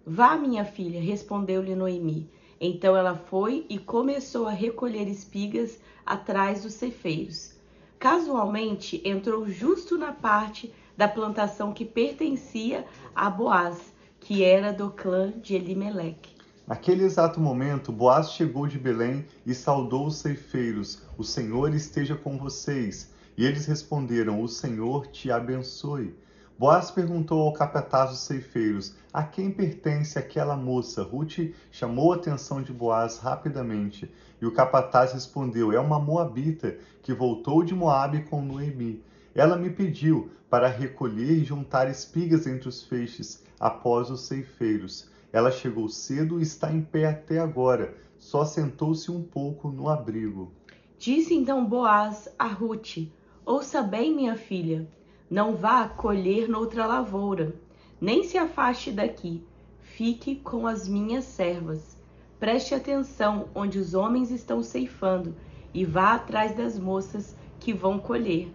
Vá, 0.05 0.37
minha 0.37 0.63
filha, 0.63 1.01
respondeu-lhe 1.01 1.73
Noemi. 1.73 2.29
Então 2.61 2.95
ela 2.95 3.15
foi 3.15 3.65
e 3.67 3.79
começou 3.79 4.47
a 4.47 4.51
recolher 4.51 5.07
espigas 5.07 5.79
atrás 6.05 6.61
dos 6.61 6.75
cefeiros. 6.75 7.55
Casualmente 7.97 9.01
entrou 9.03 9.49
justo 9.49 9.97
na 9.97 10.11
parte 10.11 10.71
da 10.95 11.07
plantação 11.07 11.73
que 11.73 11.83
pertencia 11.83 12.85
a 13.15 13.27
Boaz, 13.27 13.91
que 14.19 14.43
era 14.43 14.71
do 14.71 14.91
clã 14.91 15.33
de 15.41 15.55
Elimeleque. 15.55 16.35
Naquele 16.67 17.03
exato 17.03 17.39
momento, 17.39 17.91
Boaz 17.91 18.31
chegou 18.31 18.67
de 18.67 18.77
Belém 18.77 19.25
e 19.45 19.55
saudou 19.55 20.05
os 20.05 20.17
ceifeiros: 20.17 21.01
O 21.17 21.23
Senhor 21.23 21.73
esteja 21.73 22.15
com 22.15 22.37
vocês. 22.37 23.14
E 23.37 23.45
eles 23.45 23.65
responderam: 23.65 24.41
O 24.41 24.47
Senhor 24.47 25.07
te 25.07 25.29
abençoe. 25.31 26.15
Boaz 26.57 26.89
perguntou 26.89 27.41
ao 27.41 27.51
capataz 27.51 28.11
dos 28.11 28.19
ceifeiros: 28.19 28.95
A 29.11 29.23
quem 29.23 29.51
pertence 29.51 30.17
aquela 30.17 30.55
moça? 30.55 31.03
Ruth 31.03 31.53
chamou 31.69 32.13
a 32.13 32.15
atenção 32.15 32.61
de 32.61 32.71
Boaz 32.71 33.17
rapidamente. 33.17 34.09
E 34.41 34.45
o 34.45 34.53
capataz 34.53 35.11
respondeu: 35.11 35.73
É 35.73 35.79
uma 35.79 35.99
moabita 35.99 36.77
que 37.03 37.13
voltou 37.13 37.61
de 37.61 37.75
Moabe 37.75 38.23
com 38.23 38.41
Noemi. 38.41 39.03
Ela 39.33 39.57
me 39.57 39.69
pediu 39.69 40.31
para 40.49 40.69
recolher 40.69 41.33
e 41.33 41.43
juntar 41.43 41.89
espigas 41.89 42.47
entre 42.47 42.69
os 42.69 42.83
feixes 42.83 43.43
após 43.59 44.09
os 44.09 44.21
ceifeiros. 44.21 45.09
Ela 45.33 45.51
chegou 45.51 45.89
cedo 45.89 46.39
e 46.39 46.43
está 46.43 46.71
em 46.71 46.81
pé 46.81 47.07
até 47.07 47.39
agora. 47.39 47.93
Só 48.17 48.45
sentou-se 48.45 49.11
um 49.11 49.21
pouco 49.21 49.69
no 49.69 49.89
abrigo. 49.89 50.53
Disse 50.97 51.33
então 51.33 51.65
Boaz 51.65 52.29
a 52.39 52.47
Ruth: 52.47 53.09
Ouça 53.47 53.83
bem, 53.83 54.11
minha 54.11 54.35
filha, 54.35 54.87
não 55.29 55.55
vá 55.55 55.87
colher 55.87 56.49
noutra 56.49 56.87
lavoura, 56.87 57.53
nem 58.01 58.23
se 58.23 58.39
afaste 58.39 58.91
daqui. 58.91 59.43
Fique 59.81 60.37
com 60.37 60.65
as 60.65 60.87
minhas 60.87 61.25
servas. 61.25 61.95
Preste 62.39 62.73
atenção 62.73 63.47
onde 63.53 63.77
os 63.77 63.93
homens 63.93 64.31
estão 64.31 64.63
ceifando 64.63 65.35
e 65.71 65.85
vá 65.85 66.15
atrás 66.15 66.55
das 66.55 66.79
moças 66.79 67.35
que 67.59 67.71
vão 67.71 67.99
colher. 67.99 68.51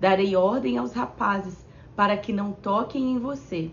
Darei 0.00 0.34
ordem 0.34 0.78
aos 0.78 0.94
rapazes 0.94 1.66
para 1.94 2.16
que 2.16 2.32
não 2.32 2.52
toquem 2.52 3.12
em 3.12 3.18
você. 3.18 3.70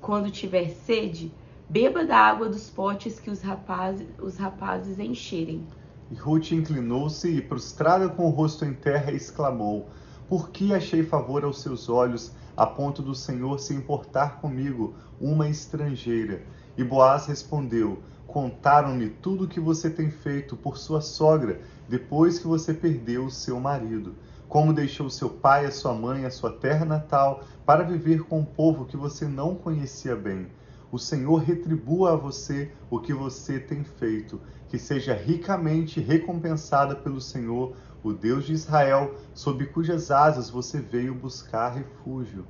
Quando 0.00 0.32
tiver 0.32 0.70
sede, 0.70 1.32
beba 1.68 2.04
da 2.04 2.18
água 2.18 2.48
dos 2.48 2.68
potes 2.68 3.20
que 3.20 3.30
os 3.30 3.40
rapazes, 3.40 4.08
os 4.18 4.36
rapazes 4.36 4.98
encherem. 4.98 5.64
E 6.12 6.14
Ruth 6.14 6.52
inclinou-se 6.52 7.26
e, 7.26 7.40
prostrada 7.40 8.06
com 8.06 8.26
o 8.26 8.30
rosto 8.30 8.66
em 8.66 8.74
terra, 8.74 9.10
exclamou: 9.12 9.88
Por 10.28 10.50
que 10.50 10.74
achei 10.74 11.02
favor 11.02 11.42
aos 11.42 11.62
seus 11.62 11.88
olhos, 11.88 12.32
a 12.54 12.66
ponto 12.66 13.00
do 13.00 13.14
Senhor 13.14 13.58
se 13.58 13.72
importar 13.72 14.38
comigo, 14.38 14.94
uma 15.18 15.48
estrangeira? 15.48 16.42
E 16.76 16.84
Boaz 16.84 17.24
respondeu: 17.24 18.02
Contaram-me 18.26 19.08
tudo 19.08 19.44
o 19.44 19.48
que 19.48 19.58
você 19.58 19.88
tem 19.88 20.10
feito 20.10 20.54
por 20.54 20.76
sua 20.76 21.00
sogra, 21.00 21.62
depois 21.88 22.38
que 22.38 22.46
você 22.46 22.74
perdeu 22.74 23.24
o 23.24 23.30
seu 23.30 23.58
marido. 23.58 24.14
Como 24.50 24.74
deixou 24.74 25.08
seu 25.08 25.30
pai, 25.30 25.64
a 25.64 25.70
sua 25.70 25.94
mãe, 25.94 26.26
a 26.26 26.30
sua 26.30 26.52
terra 26.52 26.84
natal, 26.84 27.42
para 27.64 27.84
viver 27.84 28.24
com 28.24 28.40
um 28.40 28.44
povo 28.44 28.84
que 28.84 28.98
você 28.98 29.24
não 29.24 29.54
conhecia 29.54 30.14
bem 30.14 30.46
o 30.92 30.98
Senhor 30.98 31.38
retribua 31.38 32.12
a 32.12 32.16
você 32.16 32.70
o 32.90 33.00
que 33.00 33.14
você 33.14 33.58
tem 33.58 33.82
feito, 33.82 34.38
que 34.72 34.78
seja 34.78 35.12
ricamente 35.12 36.00
recompensada 36.00 36.96
pelo 36.96 37.20
Senhor, 37.20 37.76
o 38.02 38.10
Deus 38.10 38.46
de 38.46 38.54
Israel, 38.54 39.14
sob 39.34 39.66
cujas 39.66 40.10
asas 40.10 40.48
você 40.48 40.80
veio 40.80 41.14
buscar 41.14 41.74
refúgio. 41.74 42.46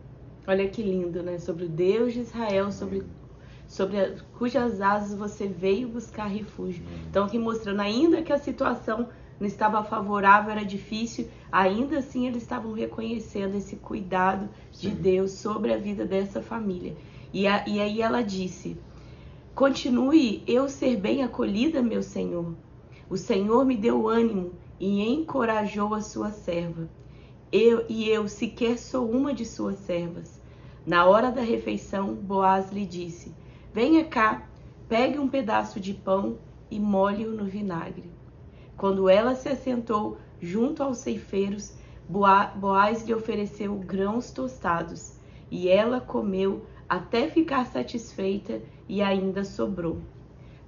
Olha 0.46 0.68
que 0.68 0.84
lindo, 0.84 1.20
né? 1.20 1.36
Sobre 1.40 1.64
o 1.64 1.68
Deus 1.68 2.12
de 2.12 2.20
Israel, 2.20 2.70
sobre, 2.70 3.02
sobre 3.66 3.98
a, 3.98 4.14
cujas 4.38 4.80
asas 4.80 5.18
você 5.18 5.48
veio 5.48 5.88
buscar 5.88 6.26
refúgio. 6.26 6.84
Então, 7.10 7.24
aqui 7.24 7.40
mostrando 7.40 7.80
ainda 7.80 8.22
que 8.22 8.32
a 8.32 8.38
situação 8.38 9.08
não 9.40 9.46
estava 9.48 9.82
favorável, 9.82 10.52
era 10.52 10.64
difícil, 10.64 11.28
ainda 11.50 11.98
assim 11.98 12.28
eles 12.28 12.44
estavam 12.44 12.72
reconhecendo 12.72 13.56
esse 13.56 13.74
cuidado 13.74 14.48
Sim. 14.70 14.90
de 14.90 14.94
Deus 14.94 15.32
sobre 15.32 15.72
a 15.72 15.76
vida 15.76 16.04
dessa 16.04 16.40
família. 16.40 16.94
E, 17.32 17.48
a, 17.48 17.66
e 17.66 17.80
aí 17.80 18.00
ela 18.00 18.22
disse: 18.22 18.76
Continue 19.54 20.42
eu 20.46 20.66
ser 20.66 20.96
bem 20.96 21.22
acolhida, 21.22 21.82
meu 21.82 22.02
senhor. 22.02 22.54
O 23.10 23.18
Senhor 23.18 23.66
me 23.66 23.76
deu 23.76 24.08
ânimo 24.08 24.52
e 24.80 25.06
encorajou 25.06 25.92
a 25.92 26.00
sua 26.00 26.30
serva. 26.30 26.88
Eu 27.52 27.84
e 27.86 28.08
eu 28.08 28.26
sequer 28.28 28.78
sou 28.78 29.10
uma 29.10 29.34
de 29.34 29.44
suas 29.44 29.76
servas. 29.80 30.40
Na 30.86 31.04
hora 31.04 31.30
da 31.30 31.42
refeição, 31.42 32.14
Boaz 32.14 32.72
lhe 32.72 32.86
disse: 32.86 33.34
Venha 33.74 34.06
cá, 34.06 34.48
pegue 34.88 35.18
um 35.18 35.28
pedaço 35.28 35.78
de 35.78 35.92
pão 35.92 36.38
e 36.70 36.80
molhe-o 36.80 37.32
no 37.32 37.44
vinagre. 37.44 38.10
Quando 38.74 39.06
ela 39.06 39.34
se 39.34 39.50
assentou 39.50 40.16
junto 40.40 40.82
aos 40.82 40.96
ceifeiros, 40.96 41.74
Boaz 42.08 43.06
lhe 43.06 43.12
ofereceu 43.12 43.74
grãos 43.74 44.30
tostados, 44.30 45.20
e 45.50 45.68
ela 45.68 46.00
comeu 46.00 46.64
até 46.88 47.28
ficar 47.28 47.66
satisfeita 47.66 48.60
e 48.88 49.00
ainda 49.00 49.44
sobrou. 49.44 49.98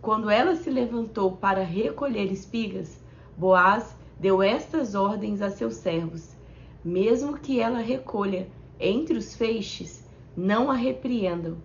Quando 0.00 0.28
ela 0.28 0.54
se 0.54 0.70
levantou 0.70 1.32
para 1.32 1.62
recolher 1.62 2.30
espigas, 2.30 3.02
Boaz 3.36 3.96
deu 4.18 4.42
estas 4.42 4.94
ordens 4.94 5.42
a 5.42 5.50
seus 5.50 5.74
servos: 5.74 6.36
mesmo 6.84 7.38
que 7.38 7.58
ela 7.58 7.78
recolha 7.78 8.48
entre 8.78 9.16
os 9.16 9.34
feixes, 9.34 10.08
não 10.36 10.70
a 10.70 10.74
repreendam. 10.74 11.56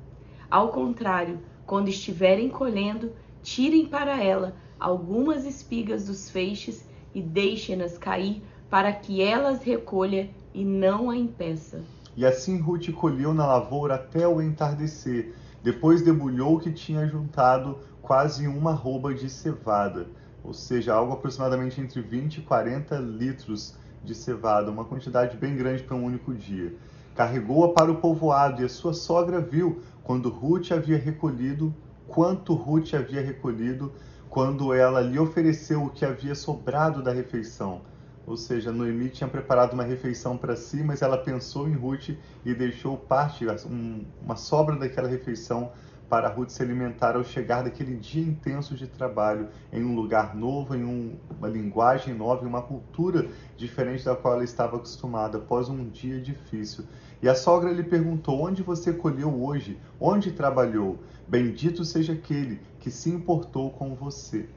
Ao 0.50 0.70
contrário, 0.70 1.40
quando 1.66 1.90
estiverem 1.90 2.50
colhendo, 2.50 3.12
tirem 3.44 3.86
para 3.86 4.24
ela 4.24 4.56
algumas 4.80 5.46
espigas 5.46 6.06
dos 6.06 6.30
feixes 6.30 6.88
e 7.14 7.22
deixem-nas 7.22 7.98
cair, 7.98 8.42
para 8.70 8.92
que 8.92 9.22
elas 9.22 9.64
recolha 9.64 10.30
e 10.54 10.64
não 10.64 11.10
a 11.10 11.18
impeça. 11.18 11.84
E 12.20 12.26
assim 12.26 12.60
Ruth 12.60 12.92
colheu 12.92 13.34
na 13.34 13.48
lavoura 13.48 13.96
até 13.96 14.28
o 14.28 14.42
entardecer. 14.42 15.34
Depois 15.64 16.02
debulhou 16.02 16.58
o 16.58 16.60
que 16.60 16.70
tinha 16.70 17.08
juntado 17.08 17.80
quase 18.02 18.46
uma 18.46 18.72
arroba 18.72 19.14
de 19.14 19.30
cevada, 19.30 20.06
ou 20.44 20.54
seja, 20.54 20.94
algo 20.94 21.14
aproximadamente 21.14 21.80
entre 21.80 22.02
20 22.02 22.40
e 22.40 22.42
40 22.42 22.98
litros 22.98 23.74
de 24.04 24.14
cevada, 24.14 24.70
uma 24.70 24.84
quantidade 24.84 25.38
bem 25.38 25.56
grande 25.56 25.84
para 25.84 25.96
um 25.96 26.04
único 26.04 26.34
dia. 26.34 26.76
Carregou-a 27.16 27.72
para 27.72 27.90
o 27.90 28.02
povoado 28.02 28.62
e 28.62 28.66
a 28.66 28.70
sua 28.70 28.94
sogra 28.94 29.40
viu 29.40 29.82
quando 30.04 30.28
Ruth 30.28 30.74
havia 30.74 30.98
recolhido, 30.98 31.74
quanto 32.06 32.54
Ruth 32.54 32.96
havia 32.96 33.22
recolhido, 33.22 33.94
quando 34.30 34.74
ela 34.74 35.00
lhe 35.00 35.18
ofereceu 35.18 35.86
o 35.86 35.90
que 35.90 36.04
havia 36.04 36.36
sobrado 36.36 37.02
da 37.02 37.14
refeição 37.14 37.80
Ou 38.30 38.38
seja, 38.38 38.72
Noemi 38.72 39.10
tinha 39.10 39.28
preparado 39.28 39.74
uma 39.74 39.82
refeição 39.82 40.38
para 40.38 40.56
si, 40.56 40.84
mas 40.84 41.02
ela 41.02 41.18
pensou 41.18 41.68
em 41.68 41.74
Ruth 41.74 42.10
e 42.46 42.54
deixou 42.54 42.96
parte, 42.96 43.44
um, 43.66 44.06
uma 44.24 44.36
sobra 44.36 44.76
daquela 44.76 45.08
refeição 45.08 45.72
para 46.08 46.30
Ruth 46.30 46.50
se 46.50 46.62
alimentar 46.62 47.16
ao 47.16 47.24
chegar 47.24 47.64
daquele 47.64 47.96
dia 47.96 48.22
intenso 48.22 48.76
de 48.76 48.86
trabalho 48.86 49.50
em 49.74 49.84
um 49.84 49.96
lugar 49.96 50.36
novo, 50.36 50.76
em 50.76 50.86
um, 50.86 51.18
uma 51.40 51.48
linguagem 51.48 52.14
nova, 52.14 52.46
em 52.46 52.48
uma 52.48 52.62
cultura 52.62 53.28
diferente 53.58 54.06
da 54.06 54.16
qual 54.16 54.36
ela 54.36 54.44
estava 54.44 54.78
acostumada, 54.78 55.40
após 55.40 55.68
um 55.68 55.90
dia 55.90 56.22
difícil. 56.22 56.86
E 57.24 57.28
a 57.28 57.34
sogra 57.34 57.72
lhe 57.72 57.84
perguntou: 57.84 58.44
Onde 58.46 58.62
você 58.62 58.94
colheu 58.94 59.42
hoje? 59.42 59.80
Onde 60.00 60.32
trabalhou? 60.32 61.00
Bendito 61.28 61.84
seja 61.84 62.14
aquele 62.14 62.62
que 62.80 62.92
se 62.92 63.10
importou 63.10 63.72
com 63.72 63.96
você. 63.96 64.48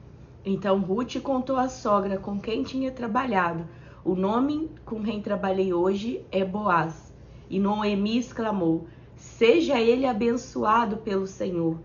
Então 0.45 0.81
Ruth 0.81 1.21
contou 1.21 1.55
à 1.55 1.69
sogra 1.69 2.17
com 2.17 2.39
quem 2.39 2.63
tinha 2.63 2.91
trabalhado. 2.91 3.65
O 4.03 4.15
nome 4.15 4.69
com 4.83 5.01
quem 5.01 5.21
trabalhei 5.21 5.73
hoje 5.73 6.25
é 6.29 6.43
Boaz. 6.43 7.13
E 7.49 7.59
Noemi 7.59 8.17
exclamou: 8.17 8.85
Seja 9.15 9.79
ele 9.79 10.05
abençoado 10.05 10.97
pelo 10.97 11.25
Senhor, 11.25 11.79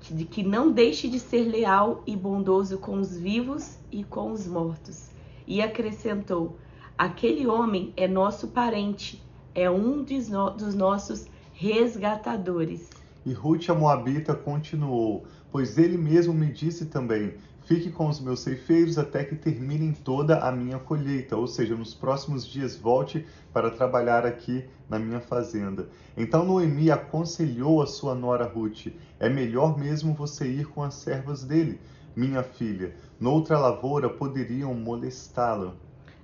que, 0.00 0.24
que 0.24 0.42
não 0.42 0.72
deixe 0.72 1.08
de 1.08 1.20
ser 1.20 1.44
leal 1.44 2.02
e 2.04 2.16
bondoso 2.16 2.78
com 2.78 2.98
os 2.98 3.16
vivos 3.16 3.78
e 3.92 4.02
com 4.02 4.32
os 4.32 4.46
mortos. 4.48 5.10
E 5.46 5.62
acrescentou: 5.62 6.56
Aquele 6.98 7.46
homem 7.46 7.92
é 7.96 8.08
nosso 8.08 8.48
parente, 8.48 9.22
é 9.54 9.70
um 9.70 10.02
dos, 10.02 10.28
no, 10.28 10.50
dos 10.50 10.74
nossos 10.74 11.28
resgatadores. 11.52 12.90
E 13.24 13.32
Ruth 13.32 13.68
a 13.70 13.74
Moabita 13.74 14.34
continuou: 14.34 15.24
Pois 15.52 15.78
ele 15.78 15.96
mesmo 15.96 16.34
me 16.34 16.50
disse 16.50 16.86
também: 16.86 17.34
Fique 17.70 17.88
com 17.88 18.08
os 18.08 18.18
meus 18.18 18.40
ceifeiros 18.40 18.98
até 18.98 19.22
que 19.22 19.36
terminem 19.36 19.92
toda 19.92 20.40
a 20.40 20.50
minha 20.50 20.76
colheita, 20.76 21.36
ou 21.36 21.46
seja, 21.46 21.76
nos 21.76 21.94
próximos 21.94 22.44
dias 22.44 22.74
volte 22.76 23.24
para 23.52 23.70
trabalhar 23.70 24.26
aqui 24.26 24.64
na 24.88 24.98
minha 24.98 25.20
fazenda. 25.20 25.88
Então 26.16 26.44
Noemi 26.44 26.90
aconselhou 26.90 27.80
a 27.80 27.86
sua 27.86 28.12
nora 28.12 28.44
Ruth: 28.44 28.88
É 29.20 29.28
melhor 29.28 29.78
mesmo 29.78 30.14
você 30.14 30.48
ir 30.48 30.66
com 30.66 30.82
as 30.82 30.94
servas 30.94 31.44
dele, 31.44 31.80
minha 32.16 32.42
filha. 32.42 32.96
Noutra 33.20 33.56
lavoura 33.56 34.10
poderiam 34.10 34.74
molestá-la. 34.74 35.76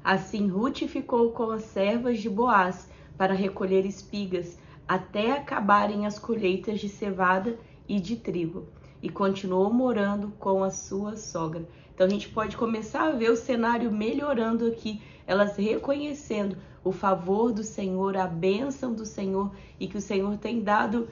Assim 0.03 0.49
Ruth 0.49 0.79
ficou 0.89 1.31
com 1.31 1.53
as 1.53 1.63
servas 1.63 2.19
de 2.19 2.29
Boaz 2.29 2.91
para 3.17 3.35
recolher 3.35 3.87
espigas 3.87 4.59
até 4.89 5.31
acabarem 5.31 6.07
as 6.07 6.19
colheitas 6.19 6.81
de 6.81 6.89
cevada 6.89 7.57
e 7.89 8.01
de 8.01 8.17
trigo 8.17 8.67
e 9.03 9.09
continuou 9.09 9.73
morando 9.73 10.33
com 10.39 10.63
a 10.63 10.71
sua 10.71 11.17
sogra. 11.17 11.67
Então 11.95 12.07
a 12.07 12.11
gente 12.11 12.29
pode 12.29 12.57
começar 12.57 13.09
a 13.09 13.13
ver 13.13 13.31
o 13.31 13.37
cenário 13.37 13.91
melhorando 13.91 14.67
aqui, 14.67 15.01
elas 15.27 15.57
reconhecendo 15.57 16.57
o 16.85 16.93
favor 16.93 17.53
do 17.53 17.65
Senhor, 17.65 18.17
a 18.17 18.27
bênção 18.27 18.93
do 18.93 19.05
Senhor 19.05 19.51
e 19.81 19.89
que 19.89 19.97
o 19.97 20.01
Senhor 20.01 20.37
tem 20.37 20.61
dado. 20.61 21.09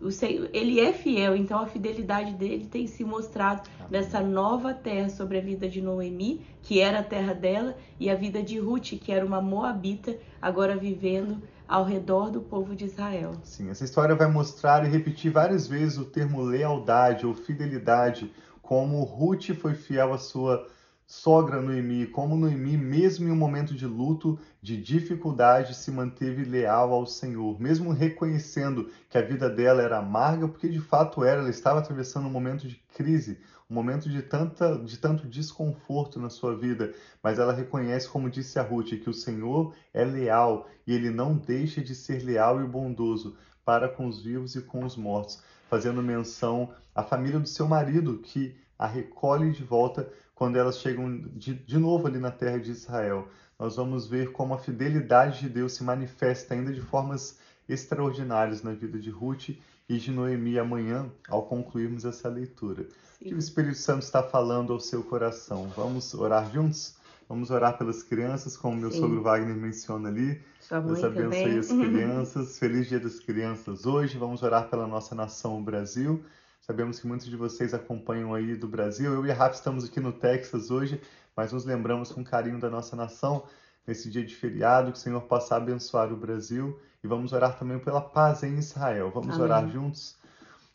O 0.00 0.10
Senhor, 0.10 0.48
ele 0.52 0.80
é 0.80 0.92
fiel, 0.92 1.36
então 1.36 1.58
a 1.58 1.66
fidelidade 1.66 2.32
dele 2.34 2.66
tem 2.66 2.86
se 2.86 3.04
mostrado 3.04 3.68
Amém. 3.78 3.88
nessa 3.90 4.20
nova 4.20 4.72
terra 4.72 5.08
sobre 5.08 5.38
a 5.38 5.40
vida 5.40 5.68
de 5.68 5.80
Noemi, 5.80 6.40
que 6.62 6.80
era 6.80 7.00
a 7.00 7.04
terra 7.04 7.34
dela, 7.34 7.76
e 7.98 8.10
a 8.10 8.14
vida 8.14 8.42
de 8.42 8.58
Ruth, 8.58 8.98
que 9.00 9.12
era 9.12 9.24
uma 9.24 9.40
moabita, 9.40 10.16
agora 10.40 10.76
vivendo 10.76 11.42
ao 11.72 11.84
redor 11.84 12.30
do 12.30 12.42
povo 12.42 12.76
de 12.76 12.84
Israel. 12.84 13.32
Sim, 13.42 13.70
essa 13.70 13.82
história 13.82 14.14
vai 14.14 14.30
mostrar 14.30 14.84
e 14.84 14.90
repetir 14.90 15.32
várias 15.32 15.66
vezes 15.66 15.96
o 15.96 16.04
termo 16.04 16.42
lealdade 16.42 17.24
ou 17.24 17.34
fidelidade, 17.34 18.30
como 18.60 19.02
Ruth 19.02 19.54
foi 19.58 19.72
fiel 19.72 20.12
à 20.12 20.18
sua 20.18 20.68
sogra 21.06 21.60
Noemi, 21.60 22.06
como 22.06 22.36
Noemi, 22.36 22.76
mesmo 22.76 23.28
em 23.28 23.30
um 23.30 23.36
momento 23.36 23.74
de 23.74 23.86
luto, 23.86 24.38
de 24.62 24.80
dificuldade, 24.80 25.74
se 25.74 25.90
manteve 25.90 26.44
leal 26.44 26.92
ao 26.92 27.06
Senhor, 27.06 27.60
mesmo 27.60 27.92
reconhecendo 27.92 28.90
que 29.10 29.18
a 29.18 29.22
vida 29.22 29.50
dela 29.50 29.82
era 29.82 29.98
amarga, 29.98 30.48
porque 30.48 30.68
de 30.68 30.80
fato 30.80 31.24
era, 31.24 31.40
ela 31.40 31.50
estava 31.50 31.80
atravessando 31.80 32.26
um 32.26 32.30
momento 32.30 32.66
de 32.66 32.76
crise, 32.94 33.38
um 33.68 33.74
momento 33.74 34.08
de, 34.08 34.22
tanta, 34.22 34.78
de 34.78 34.98
tanto 34.98 35.26
desconforto 35.26 36.20
na 36.20 36.30
sua 36.30 36.56
vida, 36.56 36.94
mas 37.22 37.38
ela 37.38 37.52
reconhece, 37.52 38.08
como 38.08 38.30
disse 38.30 38.58
a 38.58 38.62
Ruth, 38.62 38.90
que 39.02 39.10
o 39.10 39.14
Senhor 39.14 39.74
é 39.92 40.04
leal 40.04 40.68
e 40.86 40.94
ele 40.94 41.10
não 41.10 41.36
deixa 41.36 41.80
de 41.80 41.94
ser 41.94 42.22
leal 42.22 42.62
e 42.62 42.66
bondoso 42.66 43.36
para 43.64 43.88
com 43.88 44.06
os 44.06 44.22
vivos 44.22 44.56
e 44.56 44.62
com 44.62 44.84
os 44.84 44.96
mortos, 44.96 45.42
fazendo 45.68 46.02
menção 46.02 46.70
à 46.94 47.02
família 47.02 47.38
do 47.38 47.48
seu 47.48 47.66
marido, 47.66 48.18
que 48.18 48.54
a 48.78 48.86
recolhe 48.86 49.52
de 49.52 49.62
volta 49.62 50.10
quando 50.42 50.56
elas 50.56 50.78
chegam 50.78 51.18
de, 51.36 51.54
de 51.54 51.78
novo 51.78 52.08
ali 52.08 52.18
na 52.18 52.32
terra 52.32 52.58
de 52.58 52.72
Israel. 52.72 53.28
Nós 53.56 53.76
vamos 53.76 54.08
ver 54.08 54.32
como 54.32 54.52
a 54.54 54.58
fidelidade 54.58 55.38
de 55.38 55.48
Deus 55.48 55.74
se 55.74 55.84
manifesta 55.84 56.52
ainda 56.52 56.72
de 56.72 56.80
formas 56.80 57.38
extraordinárias 57.68 58.60
na 58.60 58.72
vida 58.72 58.98
de 58.98 59.08
Ruth 59.08 59.50
e 59.88 59.98
de 59.98 60.10
Noemi 60.10 60.58
amanhã, 60.58 61.08
ao 61.28 61.44
concluirmos 61.46 62.04
essa 62.04 62.28
leitura. 62.28 62.88
Sim. 63.20 63.26
Que 63.26 63.34
o 63.34 63.38
Espírito 63.38 63.76
Santo 63.76 64.02
está 64.02 64.20
falando 64.20 64.72
ao 64.72 64.80
seu 64.80 65.04
coração. 65.04 65.72
Vamos 65.76 66.12
orar 66.12 66.50
juntos? 66.50 66.96
Vamos 67.28 67.52
orar 67.52 67.78
pelas 67.78 68.02
crianças, 68.02 68.56
como 68.56 68.76
meu 68.76 68.90
Sim. 68.90 68.98
sogro 68.98 69.22
Wagner 69.22 69.54
menciona 69.54 70.08
ali. 70.08 70.42
Deus 70.68 71.04
abençoe 71.04 71.12
também. 71.12 71.58
as 71.58 71.68
crianças. 71.70 72.58
Feliz 72.58 72.88
Dia 72.88 72.98
das 72.98 73.20
Crianças 73.20 73.86
hoje. 73.86 74.18
Vamos 74.18 74.42
orar 74.42 74.68
pela 74.68 74.88
nossa 74.88 75.14
nação, 75.14 75.60
o 75.60 75.62
Brasil. 75.62 76.24
Sabemos 76.62 77.00
que 77.00 77.08
muitos 77.08 77.26
de 77.26 77.36
vocês 77.36 77.74
acompanham 77.74 78.32
aí 78.32 78.54
do 78.54 78.68
Brasil. 78.68 79.12
Eu 79.12 79.26
e 79.26 79.32
a 79.32 79.34
Rafa 79.34 79.56
estamos 79.56 79.84
aqui 79.84 79.98
no 79.98 80.12
Texas 80.12 80.70
hoje, 80.70 81.02
mas 81.36 81.52
nos 81.52 81.64
lembramos 81.64 82.12
com 82.12 82.22
carinho 82.22 82.60
da 82.60 82.70
nossa 82.70 82.94
nação 82.94 83.42
nesse 83.84 84.08
dia 84.08 84.24
de 84.24 84.32
feriado. 84.32 84.92
Que 84.92 84.96
o 84.96 85.00
Senhor 85.00 85.20
possa 85.22 85.56
abençoar 85.56 86.12
o 86.12 86.16
Brasil 86.16 86.78
e 87.02 87.08
vamos 87.08 87.32
orar 87.32 87.58
também 87.58 87.80
pela 87.80 88.00
paz 88.00 88.44
em 88.44 88.56
Israel. 88.58 89.10
Vamos 89.12 89.34
Amém. 89.34 89.42
orar 89.42 89.68
juntos? 89.68 90.16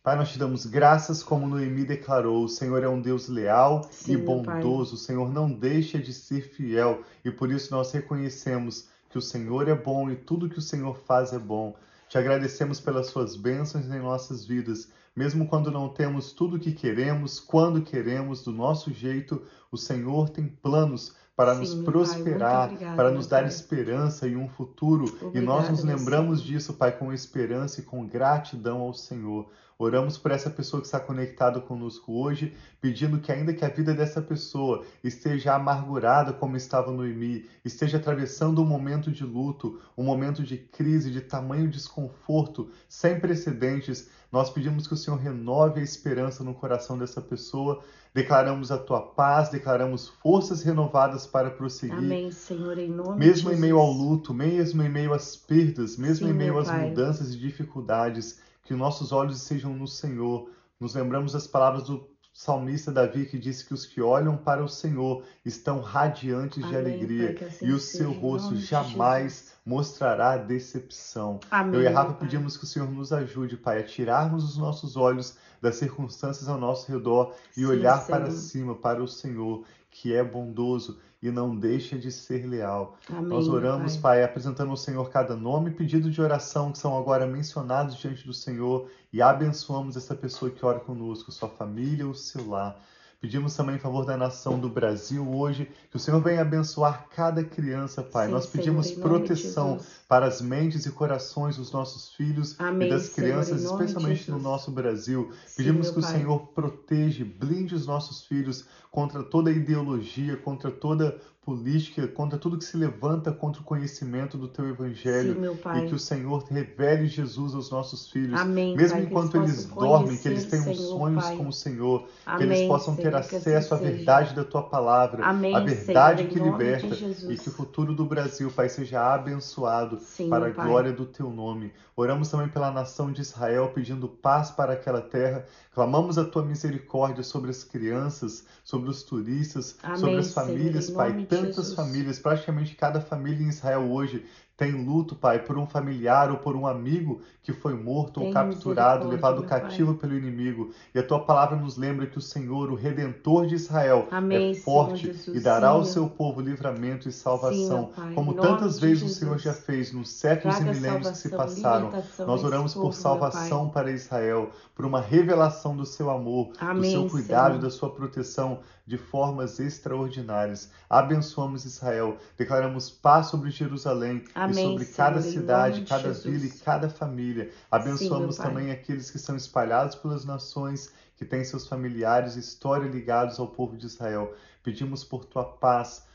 Pai, 0.03 0.17
nós 0.17 0.29
te 0.29 0.37
damos 0.37 0.65
graças, 0.65 1.23
como 1.23 1.47
Noemi 1.47 1.85
declarou: 1.85 2.43
o 2.43 2.49
Senhor 2.49 2.83
é 2.83 2.89
um 2.89 3.01
Deus 3.01 3.29
leal 3.29 3.87
Sim, 3.89 4.11
e 4.11 4.17
bondoso, 4.17 4.95
o 4.95 4.97
Senhor 4.97 5.31
não 5.31 5.49
deixa 5.49 5.97
de 5.97 6.11
ser 6.11 6.41
fiel 6.49 7.01
e 7.23 7.31
por 7.31 7.49
isso 7.49 7.73
nós 7.73 7.93
reconhecemos 7.93 8.89
que 9.09 9.17
o 9.17 9.21
Senhor 9.21 9.69
é 9.69 9.75
bom 9.75 10.11
e 10.11 10.17
tudo 10.17 10.49
que 10.49 10.59
o 10.59 10.61
Senhor 10.61 10.97
faz 10.97 11.31
é 11.31 11.39
bom. 11.39 11.77
Te 12.09 12.17
agradecemos 12.17 12.81
pelas 12.81 13.07
suas 13.07 13.37
bênçãos 13.37 13.85
em 13.85 13.99
nossas 13.99 14.45
vidas, 14.45 14.89
mesmo 15.17 15.47
quando 15.47 15.71
não 15.71 15.89
temos 15.89 16.31
tudo 16.31 16.57
o 16.57 16.59
que 16.59 16.71
queremos, 16.71 17.39
quando 17.39 17.81
queremos, 17.81 18.43
do 18.43 18.51
nosso 18.51 18.93
jeito, 18.93 19.41
o 19.71 19.75
Senhor 19.75 20.29
tem 20.29 20.45
planos 20.47 21.15
para 21.35 21.55
Sim, 21.55 21.59
nos 21.59 21.73
prosperar, 21.83 22.69
pai, 22.69 22.95
para 22.95 23.09
nos 23.09 23.25
dar 23.25 23.39
pai. 23.39 23.47
esperança 23.47 24.27
e 24.27 24.35
um 24.35 24.47
futuro. 24.47 25.05
Obrigada, 25.05 25.37
e 25.37 25.41
nós 25.41 25.69
nos 25.69 25.83
lembramos 25.83 26.41
disso, 26.43 26.73
Pai, 26.75 26.91
com 26.91 27.11
esperança 27.11 27.79
e 27.79 27.83
com 27.83 28.07
gratidão 28.07 28.79
ao 28.81 28.93
Senhor. 28.93 29.49
Oramos 29.79 30.17
por 30.17 30.31
essa 30.31 30.49
pessoa 30.49 30.81
que 30.81 30.87
está 30.87 30.99
conectada 30.99 31.61
conosco 31.61 32.19
hoje, 32.19 32.55
pedindo 32.81 33.19
que, 33.19 33.31
ainda 33.31 33.53
que 33.53 33.63
a 33.63 33.69
vida 33.69 33.93
dessa 33.93 34.21
pessoa 34.21 34.83
esteja 35.03 35.53
amargurada, 35.53 36.33
como 36.33 36.57
estava 36.57 36.91
Noemi, 36.91 37.45
esteja 37.63 37.97
atravessando 37.97 38.61
um 38.61 38.65
momento 38.65 39.11
de 39.11 39.23
luto, 39.23 39.79
um 39.95 40.03
momento 40.03 40.41
de 40.41 40.57
crise, 40.57 41.11
de 41.11 41.21
tamanho 41.21 41.69
desconforto 41.69 42.71
sem 42.89 43.19
precedentes, 43.19 44.09
nós 44.31 44.49
pedimos 44.49 44.87
que 44.87 44.93
o 44.93 44.97
Senhor 44.97 45.17
renove 45.17 45.79
a 45.79 45.83
esperança 45.83 46.43
no 46.43 46.53
coração 46.53 46.97
dessa 46.97 47.21
pessoa. 47.21 47.81
Declaramos 48.13 48.71
a 48.71 48.77
tua 48.77 49.01
paz, 49.01 49.49
declaramos 49.49 50.07
forças 50.07 50.63
renovadas 50.63 51.25
para 51.25 51.49
prosseguir. 51.49 51.97
Amém, 51.97 52.31
Senhor, 52.31 52.77
em 52.77 52.89
nome 52.89 53.19
Mesmo 53.19 53.51
em 53.51 53.55
meio 53.55 53.77
ao 53.77 53.91
luto, 53.91 54.33
mesmo 54.33 54.81
em 54.83 54.89
meio 54.89 55.13
às 55.13 55.35
perdas, 55.35 55.97
mesmo 55.97 56.27
Sim, 56.27 56.33
em 56.33 56.35
meio 56.35 56.57
às 56.57 56.67
Pai. 56.67 56.89
mudanças 56.89 57.33
e 57.33 57.37
dificuldades, 57.37 58.39
que 58.67 58.75
nossos 58.75 59.13
olhos 59.13 59.41
sejam 59.41 59.73
no 59.73 59.87
Senhor. 59.87 60.51
Nos 60.79 60.93
lembramos 60.93 61.31
das 61.31 61.47
palavras 61.47 61.83
do 61.83 62.07
salmista 62.33 62.91
Davi 62.91 63.25
que 63.25 63.39
disse 63.39 63.65
que 63.65 63.73
os 63.73 63.85
que 63.85 63.99
olham 63.99 64.37
para 64.37 64.63
o 64.63 64.67
Senhor 64.67 65.23
estão 65.43 65.79
radiantes 65.79 66.63
Amém, 66.63 66.69
de 66.69 66.77
alegria 66.77 67.47
assim 67.47 67.65
e 67.65 67.71
o 67.71 67.79
seu 67.79 68.11
rosto 68.11 68.55
jamais 68.57 69.53
mostrará 69.65 70.37
decepção. 70.37 71.39
Amém, 71.49 71.75
Eu 71.75 71.81
e 71.81 71.87
a 71.87 71.91
Rafa 71.91 72.13
pedimos 72.13 72.55
que 72.55 72.65
o 72.65 72.67
Senhor 72.67 72.87
nos 72.91 73.11
ajude, 73.11 73.57
Pai, 73.57 73.79
a 73.79 73.83
tirarmos 73.83 74.43
os 74.43 74.57
nossos 74.57 74.95
olhos 74.95 75.35
das 75.59 75.77
circunstâncias 75.77 76.47
ao 76.47 76.59
nosso 76.59 76.91
redor 76.91 77.33
e 77.51 77.61
Sim, 77.61 77.65
olhar 77.65 77.99
Senhor. 78.01 78.19
para 78.19 78.31
cima, 78.31 78.75
para 78.75 79.01
o 79.01 79.07
Senhor, 79.07 79.63
que 79.89 80.13
é 80.13 80.23
bondoso 80.23 80.99
e 81.21 81.31
não 81.31 81.55
deixa 81.55 81.97
de 81.97 82.11
ser 82.11 82.45
leal. 82.45 82.97
Amém, 83.09 83.23
Nós 83.29 83.47
oramos, 83.47 83.97
pai. 83.97 84.17
pai. 84.17 84.23
apresentando 84.23 84.69
ao 84.69 84.77
Senhor 84.77 85.09
cada 85.09 85.35
nome 85.35 85.71
e 85.71 85.73
pedido 85.73 86.11
de 86.11 86.21
oração 86.21 86.71
que 86.71 86.77
são 86.77 86.97
agora 86.97 87.25
mencionados 87.25 87.95
diante 87.97 88.25
do 88.25 88.33
Senhor 88.33 88.89
e 89.11 89.21
abençoamos 89.21 89.97
essa 89.97 90.15
pessoa 90.15 90.51
que 90.51 90.63
ora 90.65 90.79
conosco, 90.79 91.31
sua 91.31 91.49
família, 91.49 92.07
o 92.07 92.13
seu 92.13 92.47
lar. 92.47 92.79
Pedimos 93.19 93.55
também 93.55 93.75
em 93.75 93.79
favor 93.79 94.05
da 94.05 94.15
nação 94.15 94.59
do 94.59 94.69
Brasil 94.69 95.27
hoje, 95.27 95.67
que 95.89 95.97
o 95.97 95.99
Senhor 95.99 96.21
venha 96.21 96.41
abençoar 96.41 97.07
cada 97.09 97.43
criança, 97.43 98.03
Pai. 98.03 98.27
Sim, 98.27 98.31
Nós 98.31 98.45
pedimos 98.45 98.87
Senhor, 98.87 99.01
proteção 99.01 99.79
para 100.07 100.27
as 100.27 100.39
mentes 100.39 100.85
e 100.85 100.91
corações 100.91 101.57
dos 101.57 101.71
nossos 101.71 102.13
filhos 102.13 102.55
Amém, 102.59 102.87
e 102.87 102.91
das 102.91 103.09
crianças, 103.09 103.61
Senhor, 103.61 103.81
especialmente 103.81 104.29
no 104.29 104.37
nosso 104.37 104.69
Brasil. 104.69 105.31
Sim, 105.47 105.55
pedimos 105.57 105.89
que 105.89 105.97
o 105.97 106.03
Senhor 106.03 106.39
proteja, 106.49 107.25
blinde 107.25 107.73
os 107.73 107.87
nossos 107.87 108.23
filhos 108.23 108.65
contra 108.91 109.23
toda 109.23 109.51
ideologia, 109.51 110.37
contra 110.37 110.69
toda 110.69 111.19
política, 111.47 112.05
contra 112.09 112.37
tudo 112.37 112.57
que 112.57 112.65
se 112.65 112.75
levanta 112.75 113.31
contra 113.31 113.61
o 113.61 113.63
conhecimento 113.63 114.37
do 114.37 114.49
teu 114.49 114.67
evangelho. 114.67 115.33
Sim, 115.33 115.39
meu 115.39 115.55
Pai. 115.55 115.85
E 115.85 115.87
que 115.87 115.95
o 115.95 115.99
Senhor 115.99 116.43
revele 116.43 117.07
Jesus 117.07 117.55
aos 117.55 117.71
nossos 117.71 118.11
filhos. 118.11 118.37
Amém, 118.37 118.75
Mesmo 118.75 118.97
Pai, 118.97 119.05
enquanto 119.05 119.31
que 119.31 119.37
eles 119.37 119.53
eles 119.53 119.65
dormem, 119.67 120.17
que 120.17 120.27
eles 120.27 120.43
tenham 120.43 120.65
Senhor, 120.65 120.75
sonhos 120.75 121.23
Pai. 121.23 121.37
com 121.37 121.47
o 121.47 121.53
Senhor, 121.53 122.01
que 122.01 122.09
Amém, 122.25 122.49
eles 122.49 122.67
possam 122.67 122.97
ter 122.97 123.03
Senhor, 123.03 123.11
que 123.11 123.17
assim 123.17 123.35
acesso 123.37 123.73
à 123.73 123.77
seja. 123.77 123.91
verdade 123.91 124.35
da 124.35 124.43
tua 124.43 124.63
palavra, 124.63 125.23
Amém, 125.23 125.55
a 125.55 125.61
verdade 125.61 126.25
que 126.25 126.37
liberta, 126.37 126.87
e 127.29 127.37
que 127.37 127.47
o 127.47 127.51
futuro 127.53 127.95
do 127.95 128.03
Brasil, 128.03 128.51
Pai, 128.51 128.67
seja 128.67 129.13
abençoado 129.13 129.99
Sim, 130.01 130.29
para 130.29 130.49
a 130.49 130.51
Pai. 130.53 130.67
glória 130.67 130.91
do 130.91 131.05
teu 131.05 131.29
nome. 131.29 131.71
Oramos 131.95 132.29
também 132.29 132.47
pela 132.47 132.69
nação 132.69 133.11
de 133.11 133.21
Israel, 133.21 133.71
pedindo 133.73 134.07
paz 134.07 134.51
para 134.51 134.73
aquela 134.73 135.01
terra. 135.01 135.45
Clamamos 135.73 136.19
a 136.19 136.25
tua 136.25 136.45
misericórdia 136.45 137.23
sobre 137.23 137.49
as 137.49 137.63
crianças, 137.63 138.45
sobre 138.63 138.89
os 138.89 139.01
turistas, 139.01 139.75
sobre 139.95 140.17
as 140.17 140.31
famílias, 140.31 140.91
Pai. 140.91 141.25
Tantas 141.41 141.73
famílias, 141.73 142.19
praticamente 142.19 142.75
cada 142.75 143.01
família 143.01 143.43
em 143.45 143.49
Israel 143.49 143.91
hoje 143.91 144.25
tem 144.57 144.71
luto, 144.71 145.15
Pai, 145.15 145.37
por 145.37 145.55
um 145.55 145.67
familiar 145.67 146.31
ou 146.31 146.37
por 146.37 146.55
um 146.55 146.65
amigo 146.65 147.21
que 147.43 147.53
foi 147.53 147.75
morto 147.75 148.17
ou 148.17 148.23
Tem 148.23 148.33
capturado, 148.33 149.05
misericórdia, 149.05 149.07
levado 149.07 149.39
meu 149.41 149.47
Pai. 149.47 149.61
cativo 149.61 149.93
pelo 149.93 150.17
inimigo. 150.17 150.71
E 150.95 150.97
a 150.97 151.03
tua 151.03 151.19
palavra 151.19 151.55
nos 151.55 151.77
lembra 151.77 152.07
que 152.07 152.17
o 152.17 152.21
Senhor, 152.21 152.71
o 152.71 152.75
Redentor 152.75 153.45
de 153.45 153.53
Israel, 153.53 154.07
Amém, 154.09 154.53
é 154.53 154.55
forte 154.55 155.05
Jesus. 155.05 155.37
e 155.37 155.39
dará 155.39 155.67
ao 155.67 155.85
Sim, 155.85 155.93
seu 155.93 156.09
povo 156.09 156.41
livramento 156.41 157.07
e 157.07 157.11
Sim, 157.11 157.19
salvação. 157.19 157.91
Pai, 157.95 158.13
Como 158.15 158.33
nome 158.33 158.47
tantas 158.47 158.79
vezes 158.79 159.03
o 159.03 159.05
Jesus. 159.05 159.19
Senhor 159.19 159.37
já 159.37 159.53
fez 159.53 159.93
nos 159.93 160.09
séculos 160.09 160.57
e 160.57 160.63
milênios 160.63 161.11
que 161.11 161.17
se 161.19 161.29
passaram. 161.29 161.91
Nós 162.25 162.43
oramos 162.43 162.73
povo, 162.73 162.87
por 162.87 162.93
salvação 162.95 163.69
para 163.69 163.91
Israel, 163.91 164.49
por 164.73 164.85
uma 164.87 164.99
revelação 164.99 165.77
do 165.77 165.85
seu 165.85 166.09
amor, 166.09 166.47
do 166.53 166.57
Amém, 166.59 166.89
seu 166.93 167.07
cuidado, 167.07 167.51
Senhor. 167.57 167.61
da 167.61 167.69
sua 167.69 167.91
proteção 167.91 168.61
de 168.87 168.97
formas 168.97 169.59
extraordinárias. 169.59 170.71
Abençoamos 170.89 171.65
Israel, 171.65 172.17
declaramos 172.37 172.89
paz 172.89 173.27
sobre 173.27 173.51
Jerusalém 173.51 174.23
Amém, 174.33 174.51
e 174.51 174.69
sobre 174.69 174.85
cada 174.85 175.21
Senhor, 175.21 175.33
em 175.33 175.39
cidade, 175.39 175.85
cada 175.85 176.13
Jesus. 176.13 176.23
vila 176.23 176.45
e 176.45 176.57
cada 176.59 176.89
família. 176.89 177.51
Abençoamos 177.69 178.37
Sim, 178.37 178.41
também 178.43 178.71
aqueles 178.71 179.11
que 179.11 179.19
são 179.19 179.35
espalhados 179.35 179.95
pelas 179.95 180.23
nações, 180.23 180.93
que 181.17 181.25
têm 181.25 181.43
seus 181.43 181.67
familiares 181.67 182.37
e 182.37 182.39
história 182.39 182.87
ligados 182.89 183.39
ao 183.39 183.47
povo 183.47 183.75
de 183.75 183.85
Israel. 183.85 184.33
Pedimos 184.63 185.03
por 185.03 185.25
tua 185.25 185.43
paz, 185.43 186.05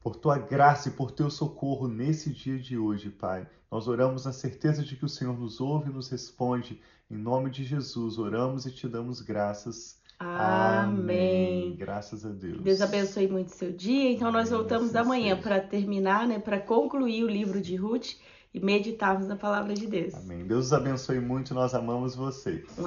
por 0.00 0.14
tua 0.14 0.38
graça 0.38 0.88
e 0.88 0.92
por 0.92 1.10
teu 1.10 1.30
socorro 1.30 1.88
nesse 1.88 2.30
dia 2.30 2.58
de 2.58 2.78
hoje, 2.78 3.10
Pai. 3.10 3.44
Nós 3.68 3.88
oramos 3.88 4.24
na 4.24 4.32
certeza 4.32 4.84
de 4.84 4.94
que 4.94 5.04
o 5.04 5.08
Senhor 5.08 5.36
nos 5.36 5.60
ouve 5.60 5.90
e 5.90 5.92
nos 5.92 6.08
responde. 6.08 6.80
Em 7.10 7.16
nome 7.16 7.50
de 7.50 7.64
Jesus, 7.64 8.18
oramos 8.18 8.66
e 8.66 8.70
te 8.70 8.86
damos 8.86 9.20
graças. 9.20 9.99
Amém. 10.20 11.74
Graças 11.76 12.26
a 12.26 12.28
Deus. 12.28 12.60
Deus 12.60 12.82
abençoe 12.82 13.26
muito 13.26 13.52
seu 13.52 13.72
dia. 13.72 14.12
Então 14.12 14.30
nós 14.30 14.48
Amém, 14.48 14.58
voltamos 14.58 14.90
assim 14.90 14.98
amanhã 14.98 15.40
para 15.40 15.58
terminar, 15.60 16.26
né, 16.26 16.38
para 16.38 16.60
concluir 16.60 17.24
o 17.24 17.28
livro 17.28 17.58
de 17.60 17.74
Ruth 17.74 18.16
e 18.52 18.60
meditarmos 18.60 19.26
na 19.26 19.36
palavra 19.36 19.72
de 19.72 19.86
Deus. 19.86 20.14
Amém. 20.14 20.46
Deus 20.46 20.66
os 20.66 20.72
abençoe 20.74 21.20
muito. 21.20 21.54
Nós 21.54 21.74
amamos 21.74 22.14
vocês. 22.14 22.70